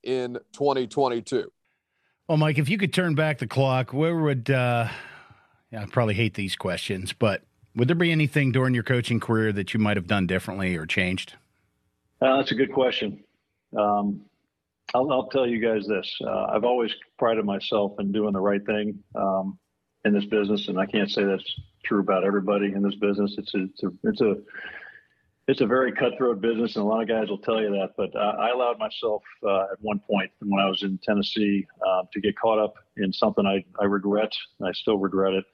in 0.04 0.34
2022. 0.52 1.50
Well, 2.28 2.38
Mike, 2.38 2.58
if 2.58 2.68
you 2.68 2.78
could 2.78 2.92
turn 2.92 3.14
back 3.14 3.38
the 3.38 3.46
clock, 3.46 3.92
where 3.92 4.16
would 4.16 4.50
uh, 4.50 4.88
yeah, 5.72 5.82
I 5.82 5.86
probably 5.86 6.14
hate 6.14 6.34
these 6.34 6.54
questions, 6.54 7.12
but 7.12 7.42
would 7.74 7.88
there 7.88 7.96
be 7.96 8.12
anything 8.12 8.52
during 8.52 8.74
your 8.74 8.82
coaching 8.82 9.20
career 9.20 9.52
that 9.52 9.72
you 9.72 9.80
might 9.80 9.96
have 9.96 10.06
done 10.06 10.26
differently 10.26 10.76
or 10.76 10.86
changed? 10.86 11.34
Uh, 12.20 12.36
that's 12.36 12.52
a 12.52 12.54
good 12.54 12.72
question. 12.72 13.24
Um, 13.76 14.22
I'll, 14.94 15.10
I'll, 15.10 15.28
tell 15.28 15.46
you 15.46 15.58
guys 15.58 15.86
this. 15.86 16.14
Uh, 16.24 16.46
I've 16.50 16.64
always 16.64 16.92
prided 17.18 17.44
myself 17.44 17.92
in 17.98 18.12
doing 18.12 18.32
the 18.32 18.40
right 18.40 18.64
thing 18.64 19.02
um, 19.14 19.58
in 20.04 20.12
this 20.12 20.26
business, 20.26 20.68
and 20.68 20.78
I 20.78 20.86
can't 20.86 21.10
say 21.10 21.24
that's 21.24 21.60
true 21.84 22.00
about 22.00 22.24
everybody 22.24 22.66
in 22.66 22.82
this 22.82 22.94
business. 22.96 23.34
It's 23.38 23.54
a, 23.54 23.62
it's 23.62 23.82
a, 23.82 23.88
it's 24.04 24.20
a, 24.20 24.34
it's 25.48 25.60
a 25.60 25.66
very 25.66 25.92
cutthroat 25.92 26.40
business, 26.40 26.76
and 26.76 26.84
a 26.84 26.86
lot 26.86 27.02
of 27.02 27.08
guys 27.08 27.28
will 27.28 27.38
tell 27.38 27.60
you 27.60 27.70
that. 27.70 27.90
But 27.96 28.14
uh, 28.14 28.36
I 28.38 28.50
allowed 28.50 28.78
myself 28.78 29.22
uh, 29.44 29.62
at 29.72 29.80
one 29.80 30.00
point 30.00 30.30
when 30.40 30.60
I 30.60 30.68
was 30.68 30.82
in 30.82 30.98
Tennessee 31.02 31.66
uh, 31.86 32.02
to 32.12 32.20
get 32.20 32.38
caught 32.38 32.58
up 32.58 32.74
in 32.98 33.12
something 33.12 33.46
I, 33.46 33.64
I 33.80 33.86
regret. 33.86 34.32
I 34.64 34.72
still 34.72 34.98
regret 34.98 35.32
it. 35.32 35.44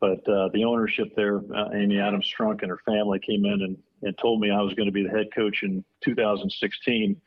But 0.00 0.28
uh, 0.28 0.48
the 0.52 0.64
ownership 0.64 1.08
there, 1.16 1.38
uh, 1.54 1.70
Amy 1.74 1.98
Adams 1.98 2.32
Strunk 2.32 2.62
and 2.62 2.70
her 2.70 2.80
family 2.86 3.18
came 3.18 3.44
in 3.44 3.62
and, 3.62 3.76
and 4.02 4.16
told 4.16 4.40
me 4.40 4.50
I 4.50 4.62
was 4.62 4.74
going 4.74 4.86
to 4.86 4.92
be 4.92 5.02
the 5.02 5.10
head 5.10 5.28
coach 5.34 5.62
in 5.62 5.84
2016 6.04 7.20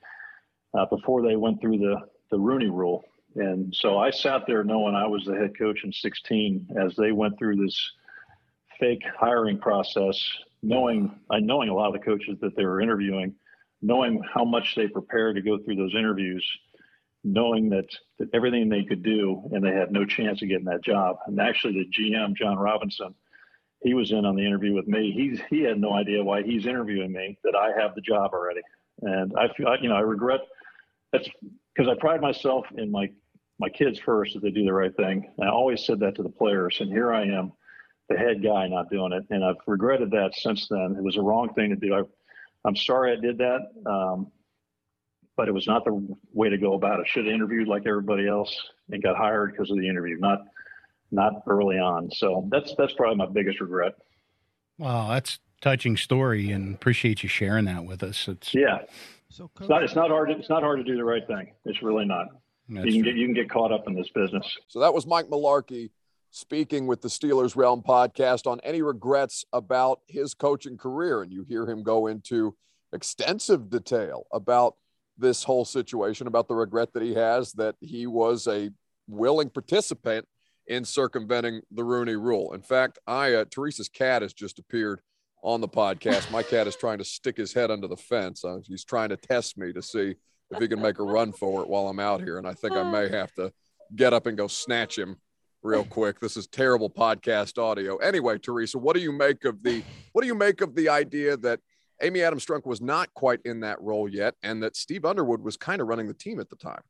uh, 0.73 0.85
before 0.85 1.21
they 1.21 1.35
went 1.35 1.59
through 1.59 1.79
the, 1.79 1.97
the 2.29 2.39
Rooney 2.39 2.69
rule. 2.69 3.03
And 3.35 3.73
so 3.75 3.97
I 3.97 4.09
sat 4.09 4.43
there 4.47 4.63
knowing 4.63 4.95
I 4.95 5.07
was 5.07 5.25
the 5.25 5.35
head 5.35 5.57
coach 5.57 5.83
in 5.83 5.91
16 5.91 6.69
as 6.81 6.95
they 6.95 7.11
went 7.11 7.37
through 7.37 7.57
this 7.57 7.91
fake 8.79 9.03
hiring 9.19 9.57
process, 9.59 10.17
knowing, 10.63 11.19
uh, 11.29 11.39
knowing 11.39 11.69
a 11.69 11.73
lot 11.73 11.87
of 11.87 11.93
the 11.93 12.05
coaches 12.05 12.37
that 12.41 12.55
they 12.55 12.65
were 12.65 12.81
interviewing, 12.81 13.35
knowing 13.81 14.21
how 14.33 14.45
much 14.45 14.75
they 14.75 14.87
prepared 14.87 15.35
to 15.35 15.41
go 15.41 15.57
through 15.57 15.75
those 15.75 15.95
interviews 15.95 16.45
knowing 17.23 17.69
that, 17.69 17.85
that 18.19 18.29
everything 18.33 18.67
they 18.69 18.83
could 18.83 19.03
do 19.03 19.49
and 19.51 19.63
they 19.63 19.71
had 19.71 19.91
no 19.91 20.05
chance 20.05 20.41
of 20.41 20.49
getting 20.49 20.65
that 20.65 20.83
job. 20.83 21.17
And 21.27 21.39
actually, 21.39 21.73
the 21.73 22.01
GM, 22.01 22.35
Jon 22.35 22.57
Robinson, 22.57 23.13
he 23.81 23.93
was 23.93 24.11
in 24.11 24.25
on 24.25 24.35
the 24.35 24.45
interview 24.45 24.73
with 24.73 24.87
me. 24.87 25.11
He's 25.11 25.39
he 25.49 25.61
had 25.61 25.79
no 25.79 25.93
idea 25.93 26.23
why 26.23 26.43
he's 26.43 26.65
interviewing 26.65 27.11
me 27.11 27.37
that 27.43 27.55
I 27.55 27.79
have 27.79 27.95
the 27.95 28.01
job 28.01 28.31
already. 28.33 28.61
And 29.01 29.33
I 29.37 29.51
feel 29.53 29.75
you 29.81 29.89
know 29.89 29.95
I 29.95 30.01
regret 30.01 30.41
that's 31.11 31.27
because 31.75 31.89
I 31.89 31.99
pride 31.99 32.21
myself 32.21 32.65
in 32.77 32.91
my 32.91 33.09
my 33.59 33.69
kids 33.69 33.99
first 33.99 34.33
that 34.33 34.41
they 34.41 34.51
do 34.51 34.65
the 34.65 34.73
right 34.73 34.95
thing. 34.95 35.29
And 35.37 35.47
I 35.47 35.51
always 35.51 35.85
said 35.85 35.99
that 35.99 36.15
to 36.15 36.23
the 36.23 36.29
players, 36.29 36.77
and 36.79 36.91
here 36.91 37.13
I 37.13 37.23
am, 37.23 37.53
the 38.09 38.17
head 38.17 38.43
guy, 38.43 38.67
not 38.67 38.89
doing 38.89 39.13
it. 39.13 39.23
And 39.29 39.43
I've 39.43 39.55
regretted 39.67 40.11
that 40.11 40.31
since 40.35 40.67
then. 40.67 40.95
It 40.97 41.03
was 41.03 41.17
a 41.17 41.21
wrong 41.21 41.53
thing 41.53 41.69
to 41.69 41.75
do. 41.75 41.93
I, 41.93 42.01
I'm 42.65 42.75
sorry 42.75 43.11
I 43.11 43.21
did 43.21 43.37
that. 43.37 43.59
Um, 43.85 44.31
but 45.41 45.47
it 45.47 45.53
was 45.53 45.65
not 45.65 45.83
the 45.83 46.15
way 46.33 46.49
to 46.49 46.57
go 46.59 46.75
about 46.75 46.99
it. 46.99 47.07
Should 47.07 47.25
have 47.25 47.33
interviewed 47.33 47.67
like 47.67 47.87
everybody 47.87 48.27
else 48.27 48.55
and 48.91 49.01
got 49.01 49.17
hired 49.17 49.53
because 49.53 49.71
of 49.71 49.79
the 49.79 49.89
interview, 49.89 50.19
not 50.19 50.41
not 51.09 51.41
early 51.47 51.79
on. 51.79 52.11
So 52.11 52.47
that's 52.51 52.75
that's 52.77 52.93
probably 52.93 53.15
my 53.15 53.25
biggest 53.25 53.59
regret. 53.59 53.95
Wow, 54.77 55.09
that's 55.09 55.39
a 55.57 55.61
touching 55.63 55.97
story, 55.97 56.51
and 56.51 56.75
appreciate 56.75 57.23
you 57.23 57.29
sharing 57.29 57.65
that 57.65 57.83
with 57.85 58.03
us. 58.03 58.27
It's 58.27 58.53
yeah. 58.53 58.81
So 59.29 59.49
it's 59.59 59.67
not 59.67 59.81
it's 59.81 59.95
not 59.95 60.11
hard. 60.11 60.29
To, 60.29 60.35
it's 60.35 60.49
not 60.49 60.61
hard 60.61 60.77
to 60.77 60.83
do 60.83 60.95
the 60.95 61.03
right 61.03 61.25
thing. 61.25 61.53
It's 61.65 61.81
really 61.81 62.05
not. 62.05 62.27
That's 62.69 62.85
you 62.85 62.91
can 62.91 63.01
true. 63.01 63.11
get 63.11 63.19
you 63.19 63.25
can 63.25 63.33
get 63.33 63.49
caught 63.49 63.71
up 63.71 63.87
in 63.87 63.95
this 63.95 64.09
business. 64.13 64.45
So 64.67 64.79
that 64.81 64.93
was 64.93 65.07
Mike 65.07 65.25
Mularkey 65.25 65.89
speaking 66.29 66.85
with 66.85 67.01
the 67.01 67.07
Steelers 67.07 67.55
Realm 67.55 67.81
podcast 67.81 68.45
on 68.45 68.59
any 68.63 68.83
regrets 68.83 69.43
about 69.51 70.01
his 70.05 70.35
coaching 70.35 70.77
career, 70.77 71.23
and 71.23 71.33
you 71.33 71.43
hear 71.49 71.67
him 71.67 71.81
go 71.81 72.05
into 72.05 72.55
extensive 72.93 73.71
detail 73.71 74.27
about 74.31 74.75
this 75.17 75.43
whole 75.43 75.65
situation 75.65 76.27
about 76.27 76.47
the 76.47 76.55
regret 76.55 76.93
that 76.93 77.03
he 77.03 77.13
has 77.13 77.53
that 77.53 77.75
he 77.79 78.07
was 78.07 78.47
a 78.47 78.71
willing 79.07 79.49
participant 79.49 80.25
in 80.67 80.85
circumventing 80.85 81.61
the 81.71 81.83
Rooney 81.83 82.15
Rule. 82.15 82.53
In 82.53 82.61
fact, 82.61 82.99
I 83.05 83.33
uh, 83.33 83.45
Teresa's 83.45 83.89
cat 83.89 84.21
has 84.21 84.33
just 84.33 84.59
appeared 84.59 85.01
on 85.43 85.59
the 85.61 85.67
podcast. 85.67 86.31
My 86.31 86.43
cat 86.43 86.67
is 86.67 86.75
trying 86.75 86.99
to 86.99 87.03
stick 87.03 87.37
his 87.37 87.53
head 87.53 87.71
under 87.71 87.87
the 87.87 87.97
fence. 87.97 88.45
Uh, 88.45 88.59
he's 88.63 88.85
trying 88.85 89.09
to 89.09 89.17
test 89.17 89.57
me 89.57 89.73
to 89.73 89.81
see 89.81 90.15
if 90.51 90.59
he 90.59 90.67
can 90.67 90.81
make 90.81 90.99
a 90.99 91.03
run 91.03 91.31
for 91.31 91.61
it 91.61 91.67
while 91.67 91.87
I'm 91.87 91.99
out 91.99 92.21
here, 92.21 92.37
and 92.37 92.47
I 92.47 92.53
think 92.53 92.75
I 92.75 92.83
may 92.83 93.09
have 93.09 93.33
to 93.33 93.51
get 93.95 94.13
up 94.13 94.27
and 94.27 94.37
go 94.37 94.47
snatch 94.47 94.97
him 94.97 95.17
real 95.63 95.83
quick. 95.83 96.19
This 96.19 96.37
is 96.37 96.47
terrible 96.47 96.89
podcast 96.89 97.57
audio. 97.57 97.97
Anyway, 97.97 98.37
Teresa, 98.37 98.77
what 98.77 98.95
do 98.95 99.01
you 99.01 99.11
make 99.11 99.45
of 99.45 99.61
the 99.63 99.83
what 100.13 100.21
do 100.21 100.27
you 100.27 100.35
make 100.35 100.61
of 100.61 100.75
the 100.75 100.89
idea 100.89 101.37
that 101.37 101.59
Amy 102.01 102.21
Adams 102.21 102.45
Strunk 102.45 102.65
was 102.65 102.81
not 102.81 103.13
quite 103.13 103.39
in 103.45 103.59
that 103.61 103.81
role 103.81 104.09
yet, 104.09 104.35
and 104.43 104.61
that 104.63 104.75
Steve 104.75 105.05
Underwood 105.05 105.41
was 105.41 105.57
kind 105.57 105.81
of 105.81 105.87
running 105.87 106.07
the 106.07 106.13
team 106.13 106.39
at 106.39 106.49
the 106.49 106.55
time? 106.55 106.81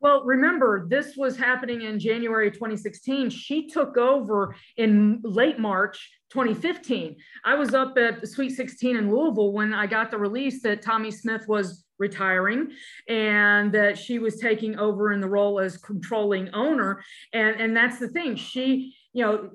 Well, 0.00 0.24
remember, 0.24 0.86
this 0.88 1.16
was 1.16 1.36
happening 1.36 1.82
in 1.82 1.98
January 1.98 2.50
2016. 2.50 3.30
She 3.30 3.66
took 3.66 3.96
over 3.96 4.54
in 4.76 5.20
late 5.22 5.58
March 5.58 6.10
2015. 6.30 7.16
I 7.44 7.54
was 7.54 7.72
up 7.72 7.96
at 7.96 8.26
Sweet 8.28 8.50
16 8.50 8.96
in 8.96 9.10
Louisville 9.10 9.52
when 9.52 9.72
I 9.72 9.86
got 9.86 10.10
the 10.10 10.18
release 10.18 10.62
that 10.62 10.82
Tommy 10.82 11.10
Smith 11.10 11.48
was 11.48 11.84
retiring 11.98 12.72
and 13.08 13.72
that 13.72 13.96
she 13.96 14.18
was 14.18 14.36
taking 14.36 14.78
over 14.78 15.12
in 15.12 15.20
the 15.20 15.28
role 15.28 15.58
as 15.58 15.78
controlling 15.78 16.50
owner. 16.52 17.02
And, 17.32 17.58
and 17.58 17.76
that's 17.76 17.98
the 17.98 18.08
thing. 18.08 18.36
She, 18.36 18.94
you 19.14 19.24
know, 19.24 19.50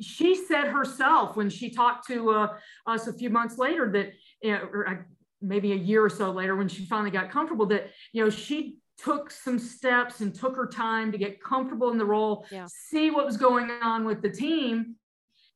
she 0.00 0.34
said 0.34 0.68
herself 0.68 1.36
when 1.36 1.50
she 1.50 1.70
talked 1.70 2.06
to 2.08 2.30
uh, 2.30 2.48
us 2.86 3.06
a 3.06 3.12
few 3.12 3.30
months 3.30 3.58
later 3.58 3.90
that, 3.92 4.12
you 4.42 4.52
know, 4.52 4.68
or 4.72 4.88
uh, 4.88 4.94
maybe 5.40 5.72
a 5.72 5.76
year 5.76 6.04
or 6.04 6.10
so 6.10 6.30
later 6.30 6.56
when 6.56 6.68
she 6.68 6.84
finally 6.86 7.10
got 7.10 7.30
comfortable 7.30 7.66
that, 7.66 7.90
you 8.12 8.22
know, 8.22 8.30
she 8.30 8.78
took 8.98 9.30
some 9.30 9.58
steps 9.58 10.20
and 10.20 10.34
took 10.34 10.56
her 10.56 10.66
time 10.66 11.12
to 11.12 11.18
get 11.18 11.42
comfortable 11.42 11.90
in 11.90 11.98
the 11.98 12.04
role, 12.04 12.46
yeah. 12.50 12.66
see 12.68 13.10
what 13.10 13.26
was 13.26 13.36
going 13.36 13.70
on 13.82 14.04
with 14.04 14.22
the 14.22 14.30
team. 14.30 14.96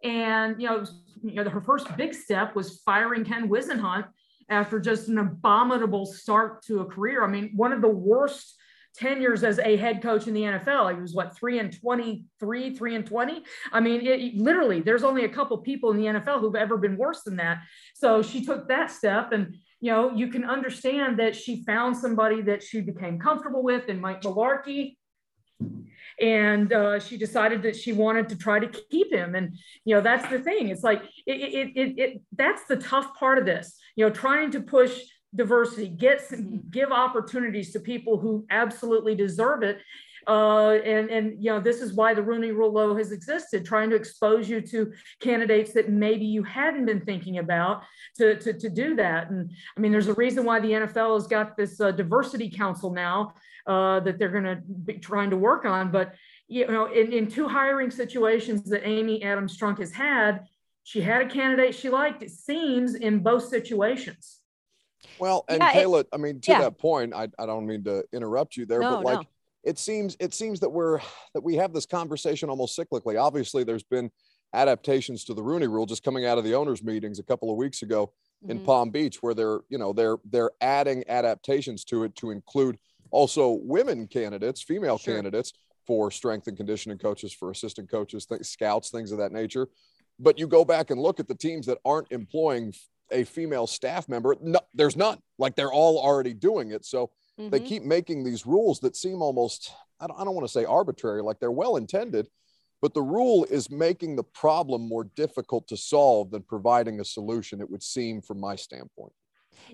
And, 0.02 0.60
you 0.60 0.68
know, 0.68 0.84
you 1.22 1.34
know, 1.34 1.48
her 1.48 1.60
first 1.60 1.94
big 1.96 2.14
step 2.14 2.54
was 2.54 2.80
firing 2.80 3.24
Ken 3.24 3.48
Whisenhunt 3.48 4.06
after 4.48 4.80
just 4.80 5.08
an 5.08 5.18
abominable 5.18 6.06
start 6.06 6.62
to 6.64 6.80
a 6.80 6.84
career. 6.84 7.24
I 7.24 7.28
mean, 7.28 7.52
one 7.54 7.72
of 7.72 7.80
the 7.80 7.88
worst 7.88 8.56
tenures 8.96 9.44
as 9.44 9.58
a 9.58 9.76
head 9.76 10.02
coach 10.02 10.26
in 10.26 10.34
the 10.34 10.42
NFL. 10.42 10.94
He 10.94 11.00
was 11.00 11.14
what 11.14 11.36
three 11.36 11.58
and 11.58 11.72
23, 11.72 12.74
three 12.76 12.94
and 12.94 13.06
20. 13.06 13.42
I 13.72 13.80
mean, 13.80 14.06
it, 14.06 14.34
literally, 14.36 14.80
there's 14.80 15.04
only 15.04 15.24
a 15.24 15.28
couple 15.28 15.58
people 15.58 15.90
in 15.90 15.96
the 15.96 16.06
NFL 16.06 16.40
who've 16.40 16.56
ever 16.56 16.76
been 16.76 16.96
worse 16.96 17.22
than 17.22 17.36
that. 17.36 17.58
So 17.94 18.22
she 18.22 18.44
took 18.44 18.68
that 18.68 18.90
step 18.90 19.32
and 19.32 19.56
you 19.80 19.90
know, 19.90 20.14
you 20.14 20.28
can 20.28 20.44
understand 20.44 21.18
that 21.18 21.34
she 21.34 21.64
found 21.64 21.96
somebody 21.96 22.42
that 22.42 22.62
she 22.62 22.82
became 22.82 23.18
comfortable 23.18 23.62
with 23.62 23.88
in 23.88 24.00
Mike 24.00 24.20
Mularkey. 24.22 24.96
And 26.20 26.70
uh, 26.70 27.00
she 27.00 27.16
decided 27.16 27.62
that 27.62 27.76
she 27.76 27.92
wanted 27.94 28.28
to 28.28 28.36
try 28.36 28.58
to 28.58 28.68
keep 28.90 29.10
him. 29.10 29.34
And, 29.34 29.56
you 29.86 29.94
know, 29.94 30.02
that's 30.02 30.28
the 30.28 30.38
thing. 30.38 30.68
It's 30.68 30.82
like, 30.82 31.02
it, 31.26 31.32
it, 31.32 31.68
it, 31.74 31.98
it 31.98 32.22
that's 32.36 32.64
the 32.66 32.76
tough 32.76 33.14
part 33.14 33.38
of 33.38 33.46
this, 33.46 33.78
you 33.96 34.04
know, 34.04 34.10
trying 34.10 34.50
to 34.50 34.60
push 34.60 35.00
diversity, 35.34 35.88
get 35.88 36.20
some, 36.20 36.62
give 36.70 36.90
opportunities 36.90 37.72
to 37.72 37.80
people 37.80 38.18
who 38.18 38.46
absolutely 38.50 39.14
deserve 39.14 39.62
it. 39.62 39.80
Uh, 40.26 40.72
and, 40.84 41.10
and, 41.10 41.42
you 41.42 41.50
know, 41.50 41.60
this 41.60 41.80
is 41.80 41.94
why 41.94 42.12
the 42.12 42.22
Rooney 42.22 42.50
Rule 42.50 42.72
Low 42.72 42.94
has 42.94 43.10
existed, 43.10 43.64
trying 43.64 43.90
to 43.90 43.96
expose 43.96 44.48
you 44.48 44.60
to 44.60 44.92
candidates 45.20 45.72
that 45.72 45.88
maybe 45.88 46.26
you 46.26 46.42
hadn't 46.42 46.84
been 46.86 47.00
thinking 47.00 47.38
about 47.38 47.82
to, 48.16 48.36
to, 48.36 48.52
to 48.52 48.68
do 48.68 48.94
that. 48.96 49.30
And 49.30 49.50
I 49.76 49.80
mean, 49.80 49.92
there's 49.92 50.08
a 50.08 50.14
reason 50.14 50.44
why 50.44 50.60
the 50.60 50.72
NFL 50.72 51.14
has 51.14 51.26
got 51.26 51.56
this 51.56 51.80
uh, 51.80 51.90
diversity 51.92 52.50
council 52.50 52.92
now 52.92 53.34
uh, 53.66 54.00
that 54.00 54.18
they're 54.18 54.28
going 54.28 54.44
to 54.44 54.60
be 54.84 54.94
trying 54.94 55.30
to 55.30 55.36
work 55.36 55.64
on. 55.64 55.90
But, 55.90 56.14
you 56.48 56.66
know, 56.66 56.86
in, 56.86 57.12
in 57.12 57.26
two 57.26 57.48
hiring 57.48 57.90
situations 57.90 58.64
that 58.64 58.86
Amy 58.86 59.22
Adams 59.22 59.56
Strunk 59.56 59.78
has 59.78 59.92
had, 59.92 60.44
she 60.84 61.00
had 61.00 61.22
a 61.22 61.28
candidate 61.28 61.74
she 61.74 61.88
liked, 61.88 62.22
it 62.22 62.30
seems, 62.30 62.94
in 62.94 63.20
both 63.20 63.44
situations. 63.44 64.39
Well, 65.20 65.44
and 65.48 65.60
yeah, 65.60 65.72
Kayla, 65.72 66.00
it, 66.00 66.08
I 66.12 66.16
mean, 66.16 66.40
to 66.40 66.52
yeah. 66.52 66.60
that 66.62 66.78
point, 66.78 67.14
I, 67.14 67.28
I 67.38 67.46
don't 67.46 67.66
mean 67.66 67.84
to 67.84 68.04
interrupt 68.12 68.56
you 68.56 68.66
there, 68.66 68.80
no, 68.80 68.96
but 68.96 69.04
like, 69.04 69.18
no 69.18 69.24
it 69.62 69.78
seems 69.78 70.16
it 70.20 70.34
seems 70.34 70.60
that 70.60 70.70
we're 70.70 71.00
that 71.34 71.42
we 71.42 71.56
have 71.56 71.72
this 71.72 71.86
conversation 71.86 72.48
almost 72.48 72.78
cyclically. 72.78 73.20
Obviously, 73.20 73.64
there's 73.64 73.82
been 73.82 74.10
adaptations 74.54 75.24
to 75.24 75.34
the 75.34 75.42
Rooney 75.42 75.66
Rule 75.66 75.86
just 75.86 76.02
coming 76.02 76.26
out 76.26 76.38
of 76.38 76.44
the 76.44 76.54
owners' 76.54 76.82
meetings 76.82 77.18
a 77.18 77.22
couple 77.22 77.50
of 77.50 77.56
weeks 77.56 77.82
ago 77.82 78.12
mm-hmm. 78.42 78.50
in 78.50 78.60
Palm 78.60 78.90
Beach, 78.90 79.22
where 79.22 79.34
they're 79.34 79.60
you 79.68 79.78
know 79.78 79.92
they're 79.92 80.16
they're 80.24 80.50
adding 80.60 81.04
adaptations 81.08 81.84
to 81.84 82.04
it 82.04 82.14
to 82.16 82.30
include 82.30 82.78
also 83.10 83.58
women 83.62 84.06
candidates, 84.06 84.62
female 84.62 84.98
sure. 84.98 85.14
candidates 85.14 85.52
for 85.86 86.10
strength 86.10 86.46
and 86.46 86.56
conditioning 86.56 86.98
coaches, 86.98 87.32
for 87.32 87.50
assistant 87.50 87.90
coaches, 87.90 88.24
th- 88.26 88.42
scouts, 88.42 88.90
things 88.90 89.12
of 89.12 89.18
that 89.18 89.32
nature. 89.32 89.68
But 90.18 90.38
you 90.38 90.46
go 90.46 90.64
back 90.64 90.90
and 90.90 91.00
look 91.00 91.18
at 91.18 91.28
the 91.28 91.34
teams 91.34 91.66
that 91.66 91.78
aren't 91.84 92.12
employing 92.12 92.72
a 93.12 93.24
female 93.24 93.66
staff 93.66 94.08
member. 94.08 94.36
No, 94.40 94.60
there's 94.74 94.96
none. 94.96 95.18
Like 95.38 95.56
they're 95.56 95.72
all 95.72 95.98
already 95.98 96.34
doing 96.34 96.72
it. 96.72 96.84
So 96.84 97.10
Mm-hmm. 97.40 97.50
They 97.50 97.60
keep 97.60 97.82
making 97.84 98.24
these 98.24 98.46
rules 98.46 98.80
that 98.80 98.96
seem 98.96 99.22
almost, 99.22 99.72
I 99.98 100.06
don't, 100.06 100.20
I 100.20 100.24
don't 100.24 100.34
want 100.34 100.46
to 100.46 100.52
say 100.52 100.64
arbitrary, 100.64 101.22
like 101.22 101.40
they're 101.40 101.50
well 101.50 101.76
intended, 101.76 102.28
but 102.82 102.92
the 102.92 103.02
rule 103.02 103.46
is 103.50 103.70
making 103.70 104.16
the 104.16 104.24
problem 104.24 104.86
more 104.86 105.04
difficult 105.04 105.66
to 105.68 105.76
solve 105.76 106.30
than 106.30 106.42
providing 106.42 107.00
a 107.00 107.04
solution, 107.04 107.60
it 107.60 107.70
would 107.70 107.82
seem 107.82 108.20
from 108.20 108.40
my 108.40 108.56
standpoint. 108.56 109.12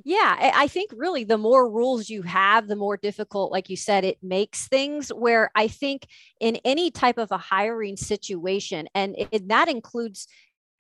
Yeah, 0.05 0.53
I 0.55 0.69
think 0.69 0.91
really 0.97 1.25
the 1.25 1.39
more 1.39 1.71
rules 1.71 2.09
you 2.09 2.23
have, 2.23 2.67
the 2.67 2.77
more 2.77 2.97
difficult, 2.97 3.53
like 3.53 3.71
you 3.71 3.77
said, 3.77 4.05
it 4.05 4.19
makes 4.23 4.67
things. 4.69 5.11
Where 5.11 5.51
I 5.55 5.69
think 5.69 6.09
in 6.41 6.57
any 6.65 6.91
type 6.91 7.19
of 7.19 7.31
a 7.31 7.39
hiring 7.39 7.97
situation, 7.97 8.89
and 8.95 9.15
it, 9.31 9.49
that 9.49 9.69
includes 9.69 10.27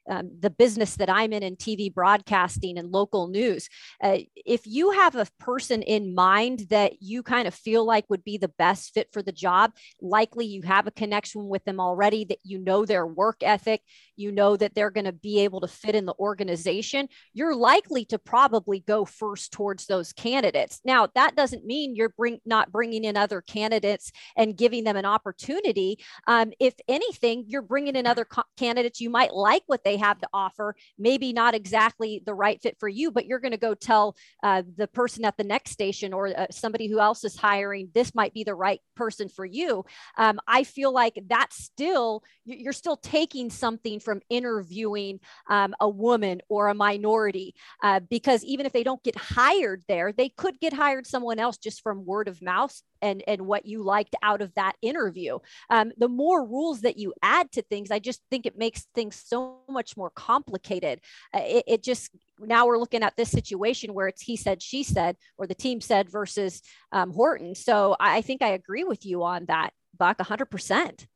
um, 0.09 0.31
the 0.41 0.51
business 0.51 0.97
that 0.97 1.11
I'm 1.11 1.33
in 1.33 1.43
in 1.43 1.57
TV 1.57 1.93
broadcasting 1.93 2.79
and 2.79 2.91
local 2.93 3.29
news. 3.29 3.69
Uh, 4.03 4.19
if 4.35 4.67
you 4.67 4.93
have 4.93 5.17
a 5.17 5.27
person 5.39 5.83
in 5.83 6.15
mind 6.15 6.67
that 6.71 7.03
you 7.03 7.23
kind 7.23 7.49
of 7.49 7.55
feel 7.55 7.85
like 7.85 8.09
would 8.09 8.25
be 8.25 8.39
the 8.39 8.49
best 8.49 8.95
fit 8.95 9.09
for 9.13 9.23
the 9.23 9.33
job, 9.33 9.73
likely 10.01 10.47
you 10.47 10.63
have 10.63 10.87
a 10.87 10.93
connection 10.93 11.49
with 11.49 11.65
them 11.65 11.81
already, 11.81 12.25
that 12.25 12.39
you 12.43 12.59
know 12.59 12.85
their 12.85 13.07
work 13.07 13.39
ethic, 13.43 13.83
you 14.17 14.33
know 14.33 14.57
that 14.57 14.75
they're 14.75 14.91
going 14.91 15.05
to 15.05 15.13
be 15.13 15.41
able 15.41 15.61
to 15.61 15.69
fit 15.69 15.95
in 15.95 16.07
the 16.07 16.15
organization, 16.19 17.09
you're 17.33 17.55
likely 17.55 18.05
to 18.07 18.19
probably 18.19 18.81
go 18.81 19.05
first 19.05 19.53
towards 19.53 19.87
those 19.87 20.13
candidates. 20.13 20.81
Now, 20.85 21.09
that 21.15 21.37
doesn't 21.37 21.65
mean 21.65 21.97
you're 21.97 22.09
bring, 22.11 22.41
not 22.45 22.73
bringing 22.73 23.05
in 23.05 23.17
other 23.17 23.41
candidates 23.41 24.13
and 24.37 24.57
giving 24.57 24.85
them 24.85 24.97
an 24.97 25.05
opportunity. 25.05 25.99
Um, 26.27 26.53
if 26.61 26.75
anything, 26.89 27.45
you're 27.49 27.63
bringing 27.63 27.97
in 27.97 28.07
other 28.07 28.25
co- 28.25 28.43
candidates 28.57 29.01
you 29.01 29.11
might 29.11 29.35
like 29.35 29.63
what 29.67 29.85
they 29.85 29.96
have 29.97 30.19
to 30.21 30.29
offer, 30.33 30.77
maybe 30.99 31.33
not 31.33 31.55
exactly 31.55 32.23
the 32.25 32.35
right 32.35 32.61
fit 32.61 32.77
for 32.79 32.89
you, 32.89 33.11
but 33.11 33.27
you're 33.27 33.39
going 33.39 33.53
to 33.53 33.57
go 33.59 33.75
tell 33.75 34.17
uh, 34.43 34.63
the 34.77 34.89
person 34.89 35.25
at 35.25 35.37
the 35.37 35.45
next 35.45 35.71
station 35.73 36.13
or 36.13 36.29
uh, 36.29 36.47
somebody 36.51 36.89
who 36.89 37.01
else 37.01 37.25
is 37.25 37.37
hiring, 37.37 37.89
this 37.95 38.15
might 38.15 38.35
be 38.35 38.45
the 38.45 38.55
right 38.55 38.81
person 38.95 39.29
for 39.29 39.45
you. 39.45 39.85
Um, 40.17 40.39
I 40.47 40.65
feel 40.65 40.93
like 40.93 41.19
that's 41.29 41.63
still, 41.63 42.23
you're 42.45 42.73
still 42.73 42.97
taking 42.97 43.51
something 43.51 44.01
from 44.01 44.21
interviewing 44.29 45.21
um, 45.49 45.75
a 45.81 45.89
woman 45.89 46.41
or 46.49 46.69
a 46.69 46.75
minority 46.75 47.55
uh, 47.83 48.01
because 48.01 48.45
even 48.45 48.67
if 48.67 48.73
they 48.73 48.85
don't 48.85 49.03
get 49.03 49.17
hired 49.17 49.83
there, 49.89 50.13
they 50.13 50.29
could 50.29 50.59
get 50.61 50.73
hired 50.73 51.07
someone 51.07 51.39
else 51.39 51.59
just 51.59 51.83
from 51.83 52.05
word 52.05 52.29
of 52.29 52.43
mouth 52.43 52.81
and 53.03 53.23
and 53.27 53.43
what 53.43 53.67
you 53.67 53.83
liked 53.83 54.15
out 54.23 54.43
of 54.43 54.55
that 54.55 54.75
interview. 54.83 55.39
Um, 55.71 55.93
the 55.97 56.09
more 56.09 56.45
rules 56.47 56.83
that 56.83 56.99
you 56.99 57.15
add 57.23 57.53
to 57.53 57.63
things, 57.63 57.91
I 57.91 57.99
just 57.99 58.23
think 58.31 58.47
it 58.47 58.59
makes 58.59 58.87
things 58.95 59.23
so 59.25 59.59
much 59.69 59.97
more 59.97 60.11
complicated. 60.11 61.01
Uh, 61.35 61.43
it, 61.43 61.65
it 61.67 61.83
just 61.83 62.11
now 62.39 62.67
we're 62.67 62.79
looking 62.79 63.03
at 63.03 63.17
this 63.17 63.31
situation 63.31 63.95
where 63.95 64.09
it's 64.09 64.23
he 64.23 64.37
said, 64.37 64.63
she 64.63 64.83
said, 64.83 65.17
or 65.39 65.47
the 65.47 65.55
team 65.55 65.81
said 65.81 66.11
versus 66.11 66.63
um, 66.93 67.13
Horton. 67.13 67.55
So 67.55 67.97
I, 67.99 68.19
I 68.19 68.21
think 68.23 68.43
I 68.43 68.49
agree 68.49 68.85
with 68.85 69.07
you 69.07 69.23
on 69.23 69.47
that, 69.47 69.71
Buck, 69.97 70.19
100%. 70.19 71.07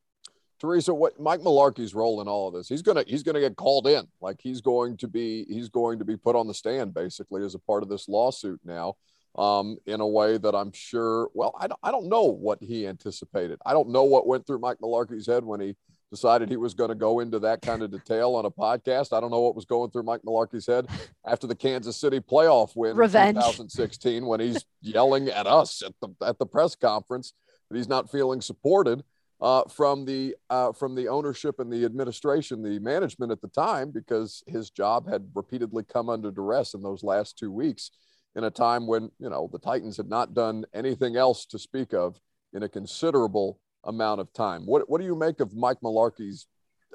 Teresa, 0.61 0.93
what 0.93 1.19
Mike 1.19 1.41
Mularkey's 1.41 1.95
role 1.95 2.21
in 2.21 2.29
all 2.29 2.49
of 2.49 2.55
this? 2.55 2.69
He's 2.69 2.83
gonna 2.83 3.03
he's 3.07 3.23
gonna 3.23 3.41
get 3.41 3.57
called 3.57 3.87
in, 3.87 4.07
like 4.21 4.41
he's 4.43 4.61
going 4.61 4.99
to 4.99 5.09
be 5.09 5.47
he's 5.49 5.71
going 5.71 5.99
to 5.99 6.05
be 6.05 6.19
put 6.19 6.37
on 6.37 6.47
the 6.47 6.53
stand 6.53 6.93
basically 6.93 7.43
as 7.43 7.55
a 7.55 7.59
part 7.59 7.83
of 7.83 7.89
this 7.89 8.09
lawsuit 8.09 8.61
now, 8.63 8.97
um, 9.37 9.77
in 9.87 10.01
a 10.01 10.07
way 10.07 10.39
that 10.39 10.55
I'm 10.55 10.73
sure. 10.73 11.29
Well, 11.35 11.55
I 11.59 11.67
don't 11.67 11.81
I 11.83 11.91
don't 11.91 12.09
know 12.09 12.25
what 12.25 12.59
he 12.63 12.87
anticipated. 12.87 13.59
I 13.65 13.73
don't 13.73 13.91
know 13.91 14.05
what 14.05 14.27
went 14.27 14.47
through 14.47 14.59
Mike 14.59 14.79
Mularkey's 14.83 15.27
head 15.27 15.45
when 15.45 15.61
he 15.61 15.77
decided 16.11 16.49
he 16.49 16.57
was 16.57 16.75
going 16.75 16.89
to 16.89 16.97
go 16.97 17.21
into 17.21 17.39
that 17.39 17.63
kind 17.63 17.83
of 17.83 17.91
detail 17.93 18.35
on 18.35 18.45
a 18.45 18.51
podcast. 18.51 19.17
I 19.17 19.21
don't 19.21 19.31
know 19.31 19.41
what 19.41 19.55
was 19.55 19.65
going 19.65 19.91
through 19.91 20.03
Mike 20.03 20.23
Mularkey's 20.27 20.67
head 20.67 20.89
after 21.25 21.47
the 21.47 21.55
Kansas 21.55 21.97
City 21.97 22.19
playoff 22.19 22.75
win 22.75 22.97
Revenge. 22.97 23.37
in 23.37 23.43
2016 23.43 24.27
when 24.27 24.41
he's 24.41 24.65
yelling 24.81 25.29
at 25.29 25.47
us 25.47 25.83
at 25.83 25.93
the 26.01 26.09
at 26.27 26.39
the 26.39 26.47
press 26.47 26.75
conference 26.75 27.33
that 27.71 27.77
he's 27.77 27.89
not 27.89 28.11
feeling 28.11 28.41
supported 28.41 29.05
uh, 29.41 29.65
from 29.69 30.05
the 30.05 30.37
uh, 30.51 30.73
from 30.73 30.95
the 30.95 31.09
ownership 31.09 31.61
and 31.61 31.73
the 31.73 31.85
administration, 31.85 32.63
the 32.63 32.79
management 32.81 33.33
at 33.33 33.41
the 33.41 33.49
time, 33.49 33.91
because 33.91 34.43
his 34.47 34.71
job 34.71 35.09
had 35.09 35.29
repeatedly 35.35 35.85
come 35.85 36.09
under 36.09 36.31
duress 36.31 36.75
in 36.75 36.83
those 36.83 37.03
last 37.03 37.39
two 37.39 37.51
weeks, 37.51 37.91
in 38.37 38.45
a 38.45 38.51
time 38.51 38.87
when 38.87 39.11
you 39.19 39.29
know 39.29 39.49
the 39.53 39.59
Titans 39.59 39.97
had 39.97 40.09
not 40.09 40.35
done 40.35 40.65
anything 40.73 41.17
else 41.17 41.45
to 41.47 41.59
speak 41.59 41.93
of 41.93 42.21
in 42.53 42.63
a 42.63 42.69
considerable 42.69 43.61
amount 43.85 44.21
of 44.21 44.33
time. 44.33 44.67
What 44.67 44.89
what 44.89 45.01
do 45.01 45.07
you 45.07 45.17
make 45.17 45.41
of 45.41 45.55
Mike 45.55 45.79
Mularkey's 45.83 46.47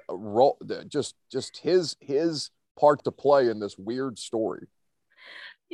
uh, 0.10 0.15
role? 0.15 0.58
Just 0.88 1.15
just 1.32 1.58
his 1.58 1.96
his 2.00 2.51
part 2.80 3.04
to 3.04 3.12
play 3.12 3.50
in 3.50 3.60
this 3.60 3.77
weird 3.77 4.20
story. 4.20 4.68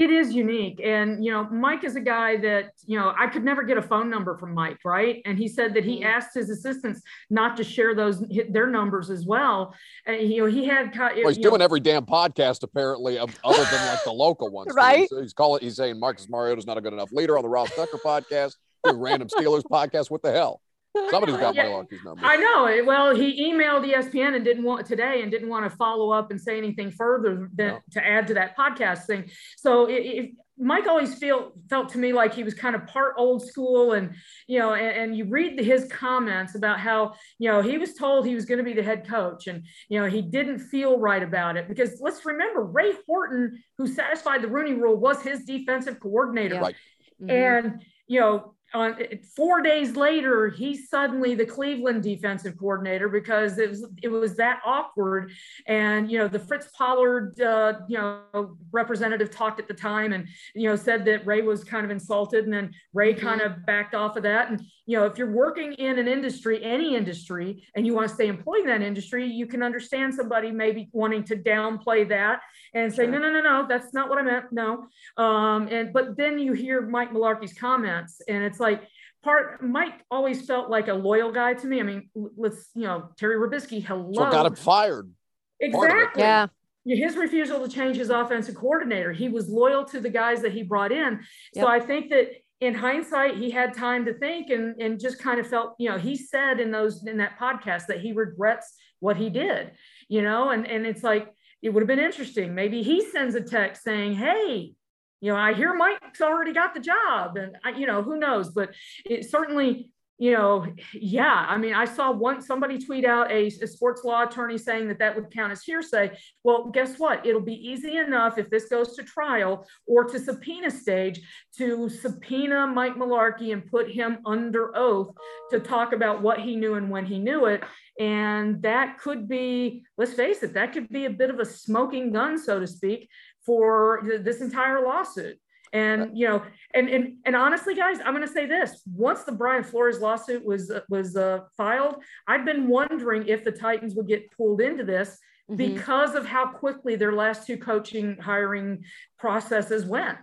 It 0.02 0.10
is 0.10 0.34
unique. 0.34 0.82
And, 0.84 1.24
you 1.24 1.32
know, 1.32 1.44
Mike 1.52 1.84
is 1.84 1.96
a 1.96 2.00
guy 2.00 2.36
that, 2.38 2.72
you 2.88 2.98
know, 2.98 3.14
I 3.20 3.28
could 3.28 3.44
never 3.44 3.62
get 3.62 3.78
a 3.78 3.84
phone 3.84 4.10
number 4.10 4.36
from 4.36 4.52
Mike, 4.52 4.80
right? 4.84 5.22
And 5.26 5.38
he 5.38 5.48
said 5.48 5.76
that 5.76 5.84
he 5.84 5.98
mm-hmm. 5.98 6.08
asked 6.08 6.34
his 6.34 6.50
assistants 6.50 7.04
not 7.30 7.56
to 7.58 7.64
share 7.64 7.94
those, 7.94 8.24
their 8.50 8.66
numbers 8.66 9.12
as 9.12 9.28
well. 9.28 9.76
And, 10.08 10.20
you 10.28 10.42
know, 10.42 10.48
he 10.48 10.66
had, 10.66 10.98
well, 10.98 11.28
he's 11.28 11.38
doing 11.38 11.60
know, 11.60 11.66
every 11.66 11.82
damn 11.82 12.08
podcast 12.08 12.64
apparently, 12.64 13.20
other 13.20 13.32
than 13.44 13.88
like 13.88 14.04
the 14.04 14.12
local 14.12 14.50
ones. 14.52 14.74
right. 14.74 15.08
He's, 15.08 15.20
he's 15.20 15.34
calling, 15.34 15.62
he's 15.62 15.76
saying 15.76 16.00
Marcus 16.00 16.28
Mariota's 16.28 16.66
not 16.66 16.80
a 16.80 16.82
good 16.82 16.94
enough 16.94 17.12
leader 17.12 17.38
on 17.38 17.44
the 17.44 17.50
Ross 17.50 17.70
Tucker 17.76 18.00
podcast, 18.04 18.56
the 18.84 18.96
random 18.96 19.28
Steelers 19.28 19.62
podcast. 19.72 20.10
What 20.10 20.24
the 20.24 20.32
hell? 20.32 20.62
Somebody's 21.10 21.38
got 21.38 21.56
yeah, 21.56 21.66
Mularkey's 21.66 22.04
number. 22.04 22.26
I 22.26 22.36
know. 22.36 22.84
Well, 22.86 23.16
he 23.16 23.52
emailed 23.52 23.90
ESPN 23.90 24.36
and 24.36 24.44
didn't 24.44 24.64
want 24.64 24.86
today 24.86 25.22
and 25.22 25.32
didn't 25.32 25.50
want 25.50 25.70
to 25.70 25.76
follow 25.78 26.12
up 26.12 26.32
and 26.32 26.40
say 26.40 26.58
anything 26.58 26.92
further 26.92 27.50
than 27.56 27.68
no. 27.68 27.80
to 27.92 28.06
add 28.06 28.28
to 28.28 28.34
that 28.34 28.58
podcast 28.58 29.06
thing. 29.06 29.30
So 29.58 29.88
if 29.90 30.32
Mike 30.62 30.88
always 30.88 31.16
feel 31.16 31.54
felt 31.70 31.90
to 31.90 31.98
me 31.98 32.14
like 32.14 32.34
he 32.34 32.44
was 32.44 32.54
kind 32.54 32.76
of 32.76 32.86
part 32.86 33.16
old 33.18 33.46
school, 33.46 33.94
and 33.94 34.14
you 34.48 34.60
know, 34.60 34.74
and, 34.74 34.96
and 34.96 35.18
you 35.18 35.26
read 35.26 35.60
his 35.60 35.86
comments 35.86 36.56
about 36.56 36.80
how 36.80 37.14
you 37.40 37.50
know 37.50 37.62
he 37.62 37.78
was 37.78 37.96
told 37.96 38.26
he 38.26 38.36
was 38.36 38.46
going 38.46 38.60
to 38.60 38.64
be 38.64 38.74
the 38.74 38.84
head 38.84 39.08
coach, 39.08 39.48
and 39.48 39.66
you 39.90 40.00
know 40.00 40.08
he 40.08 40.22
didn't 40.22 40.60
feel 40.60 41.00
right 41.00 41.24
about 41.24 41.58
it 41.58 41.68
because 41.68 42.00
let's 42.00 42.26
remember 42.26 42.64
Ray 42.64 42.94
Horton, 43.08 43.64
who 43.78 43.88
satisfied 43.88 44.44
the 44.44 44.50
Rooney 44.50 44.74
Rule, 44.74 44.98
was 44.98 45.22
his 45.24 45.44
defensive 45.46 46.00
coordinator, 46.00 46.60
right. 46.60 46.76
Mm-hmm. 47.22 47.32
and 47.32 47.86
you 48.08 48.20
know 48.20 48.54
on 48.74 48.98
four 49.36 49.62
days 49.62 49.96
later, 49.96 50.50
he's 50.50 50.90
suddenly 50.90 51.36
the 51.36 51.46
Cleveland 51.46 52.04
defensive 52.04 52.58
coordinator 52.58 53.10
because 53.10 53.58
it 53.58 53.70
was 53.70 53.86
it 54.02 54.08
was 54.08 54.36
that 54.38 54.62
awkward. 54.66 55.32
And 55.68 56.10
you 56.10 56.18
know, 56.18 56.28
the 56.28 56.40
Fritz 56.40 56.68
Pollard 56.76 57.40
uh, 57.42 57.74
you 57.88 57.98
know 57.98 58.58
representative 58.72 59.30
talked 59.32 59.60
at 59.60 59.68
the 59.68 59.74
time 59.74 60.14
and 60.14 60.28
you 60.56 60.70
know 60.70 60.76
said 60.76 61.04
that 61.06 61.26
Ray 61.26 61.42
was 61.42 61.64
kind 61.64 61.84
of 61.84 61.92
insulted, 61.92 62.46
and 62.46 62.54
then 62.54 62.72
Ray 62.94 63.14
mm-hmm. 63.14 63.26
kind 63.26 63.42
of 63.42 63.66
backed 63.66 63.94
off 63.94 64.16
of 64.16 64.24
that. 64.24 64.50
And 64.50 64.62
you 64.86 64.98
know, 64.98 65.06
if 65.06 65.18
you're 65.18 65.32
working 65.32 65.74
in 65.74 66.00
an 66.00 66.08
industry, 66.08 66.64
any 66.64 66.96
industry, 66.96 67.68
and 67.76 67.86
you 67.86 67.94
want 67.94 68.08
to 68.10 68.14
stay 68.14 68.28
employed 68.28 68.62
in 68.62 68.68
that 68.68 68.82
industry, 68.82 69.26
you 69.26 69.46
can 69.46 69.62
understand 69.62 70.14
somebody 70.14 70.52
maybe 70.52 70.90
wanting 70.92 71.24
to 71.26 71.36
downplay 71.36 72.08
that 72.10 72.42
and 72.74 72.92
say, 72.92 73.04
sure. 73.04 73.12
no, 73.12 73.20
no, 73.20 73.30
no, 73.32 73.42
no, 73.42 73.66
that's 73.68 73.94
not 73.94 74.10
what 74.10 74.18
I 74.18 74.24
meant. 74.24 74.46
No. 74.52 74.88
Um, 75.18 75.68
and 75.68 75.94
but 75.94 76.18
then 76.18 76.40
you 76.40 76.54
hear 76.54 76.82
Mike 76.82 77.12
Mularkey's 77.12 77.54
comments, 77.54 78.22
and 78.28 78.44
it's 78.44 78.60
like 78.60 78.84
part 79.24 79.64
Mike 79.64 80.04
always 80.10 80.46
felt 80.46 80.70
like 80.70 80.88
a 80.88 80.94
loyal 80.94 81.32
guy 81.32 81.54
to 81.54 81.68
me. 81.68 81.80
I 81.80 81.84
mean, 81.84 82.10
let's 82.16 82.70
you 82.74 82.84
know, 82.84 83.10
Terry 83.18 83.36
Robiskie, 83.36 83.86
hello. 83.86 84.12
So 84.14 84.32
got 84.32 84.46
him 84.46 84.56
fired. 84.56 85.12
Exactly. 85.60 86.24
Yeah. 86.24 86.48
His 86.84 87.16
refusal 87.16 87.66
to 87.66 87.72
change 87.72 87.98
his 87.98 88.10
offensive 88.10 88.56
coordinator. 88.56 89.12
He 89.12 89.30
was 89.30 89.48
loyal 89.48 89.86
to 89.86 90.00
the 90.00 90.10
guys 90.10 90.42
that 90.42 90.52
he 90.52 90.64
brought 90.64 90.92
in. 90.92 91.20
Yep. 91.54 91.64
So 91.64 91.68
I 91.68 91.80
think 91.80 92.10
that 92.10 92.30
in 92.62 92.76
hindsight, 92.76 93.38
he 93.38 93.50
had 93.50 93.74
time 93.74 94.06
to 94.06 94.14
think 94.14 94.52
and, 94.52 94.80
and 94.80 95.00
just 95.00 95.20
kind 95.20 95.40
of 95.40 95.48
felt, 95.48 95.74
you 95.80 95.90
know, 95.90 95.98
he 95.98 96.16
said 96.16 96.60
in 96.60 96.70
those 96.70 97.06
in 97.06 97.18
that 97.18 97.38
podcast 97.40 97.88
that 97.88 98.00
he 98.00 98.14
regrets 98.14 98.76
what 99.00 99.18
he 99.18 99.32
did, 99.32 99.72
you 100.08 100.22
know, 100.22 100.52
and, 100.52 100.68
and 100.68 100.86
it's 100.86 101.04
like 101.04 101.34
it 101.64 101.70
would 101.70 101.82
have 101.82 101.88
been 101.88 102.00
interesting. 102.00 102.54
Maybe 102.54 102.84
he 102.84 103.04
sends 103.04 103.34
a 103.34 103.42
text 103.42 103.84
saying, 103.84 104.14
Hey, 104.14 104.74
you 105.22 105.32
know, 105.32 105.38
I 105.38 105.54
hear 105.54 105.74
Mike's 105.74 106.22
already 106.22 106.54
got 106.54 106.74
the 106.74 106.80
job, 106.80 107.36
and 107.36 107.58
I, 107.64 107.72
you 107.72 107.88
know, 107.88 108.04
who 108.04 108.18
knows? 108.18 108.50
But 108.50 108.74
it 109.06 109.30
certainly, 109.30 109.90
you 110.22 110.34
know, 110.34 110.68
yeah. 110.94 111.48
I 111.50 111.58
mean, 111.58 111.74
I 111.74 111.86
saw 111.86 112.12
once 112.12 112.46
somebody 112.46 112.78
tweet 112.78 113.06
out 113.06 113.32
a, 113.32 113.48
a, 113.48 113.66
sports 113.66 114.04
law 114.04 114.22
attorney 114.22 114.56
saying 114.56 114.88
that 114.90 115.00
that 115.00 115.16
would 115.16 115.32
count 115.32 115.52
as 115.52 115.64
hearsay. 115.64 116.16
Well, 116.44 116.70
guess 116.70 117.00
what? 117.00 117.26
It'll 117.26 117.42
be 117.42 117.56
easy 117.56 117.98
enough 117.98 118.38
if 118.38 118.48
this 118.52 118.70
goes 118.70 118.96
to 118.98 119.04
trial 119.04 119.66
or 119.88 120.04
to 120.04 120.20
subpoena 120.20 120.70
stage 120.70 121.22
to 121.58 121.90
subpoena 121.90 122.68
Mike 122.68 122.98
Mularkey 122.98 123.52
and 123.52 123.66
put 123.66 123.90
him 123.90 124.20
under 124.24 124.78
oath 124.78 125.10
to 125.50 125.60
talk 125.60 125.92
about 125.92 126.22
what 126.22 126.40
he 126.40 126.56
knew 126.56 126.76
and 126.76 126.92
when 126.92 127.08
he 127.08 127.18
knew 127.18 127.48
it. 127.48 127.64
And 128.00 128.62
that 128.62 129.00
could 129.00 129.28
be, 129.28 129.84
let's 129.98 130.14
face 130.14 130.44
it, 130.44 130.54
that 130.54 130.72
could 130.72 130.88
be 130.90 131.06
a 131.06 131.10
bit 131.10 131.32
of 131.32 131.40
a 131.40 131.46
smoking 131.46 132.12
gun, 132.12 132.38
so 132.38 132.60
to 132.60 132.68
speak, 132.68 133.10
for 133.44 134.04
this 134.24 134.42
entire 134.42 134.86
lawsuit. 134.86 135.40
And 135.74 136.18
you 136.18 136.28
know, 136.28 136.44
and 136.74 136.90
and 136.90 137.14
and 137.26 137.36
honestly, 137.36 137.76
guys, 137.76 138.00
I'm 138.04 138.14
going 138.14 138.28
to 138.28 138.34
say 138.34 138.46
this: 138.46 138.82
once 138.94 139.24
the 139.24 139.32
Brian 139.32 139.64
Flores 139.64 140.00
lawsuit 140.00 140.44
was 140.44 140.72
was 140.90 141.16
uh, 141.16 141.42
filed, 141.56 141.96
I've 142.28 142.46
been 142.46 142.68
wondering 142.68 143.28
if 143.28 143.44
the 143.44 143.52
Titans 143.52 143.96
would 143.96 144.08
get 144.08 144.32
pulled 144.36 144.60
into 144.60 144.84
this 144.84 145.18
mm-hmm. 145.50 145.56
because 145.56 146.16
of 146.16 146.26
how 146.26 146.48
quickly 146.48 146.96
their 146.96 147.14
last 147.14 147.48
two 147.48 147.58
coaching 147.58 148.18
hiring 148.18 148.84
processes 149.18 149.86
went. 149.86 150.20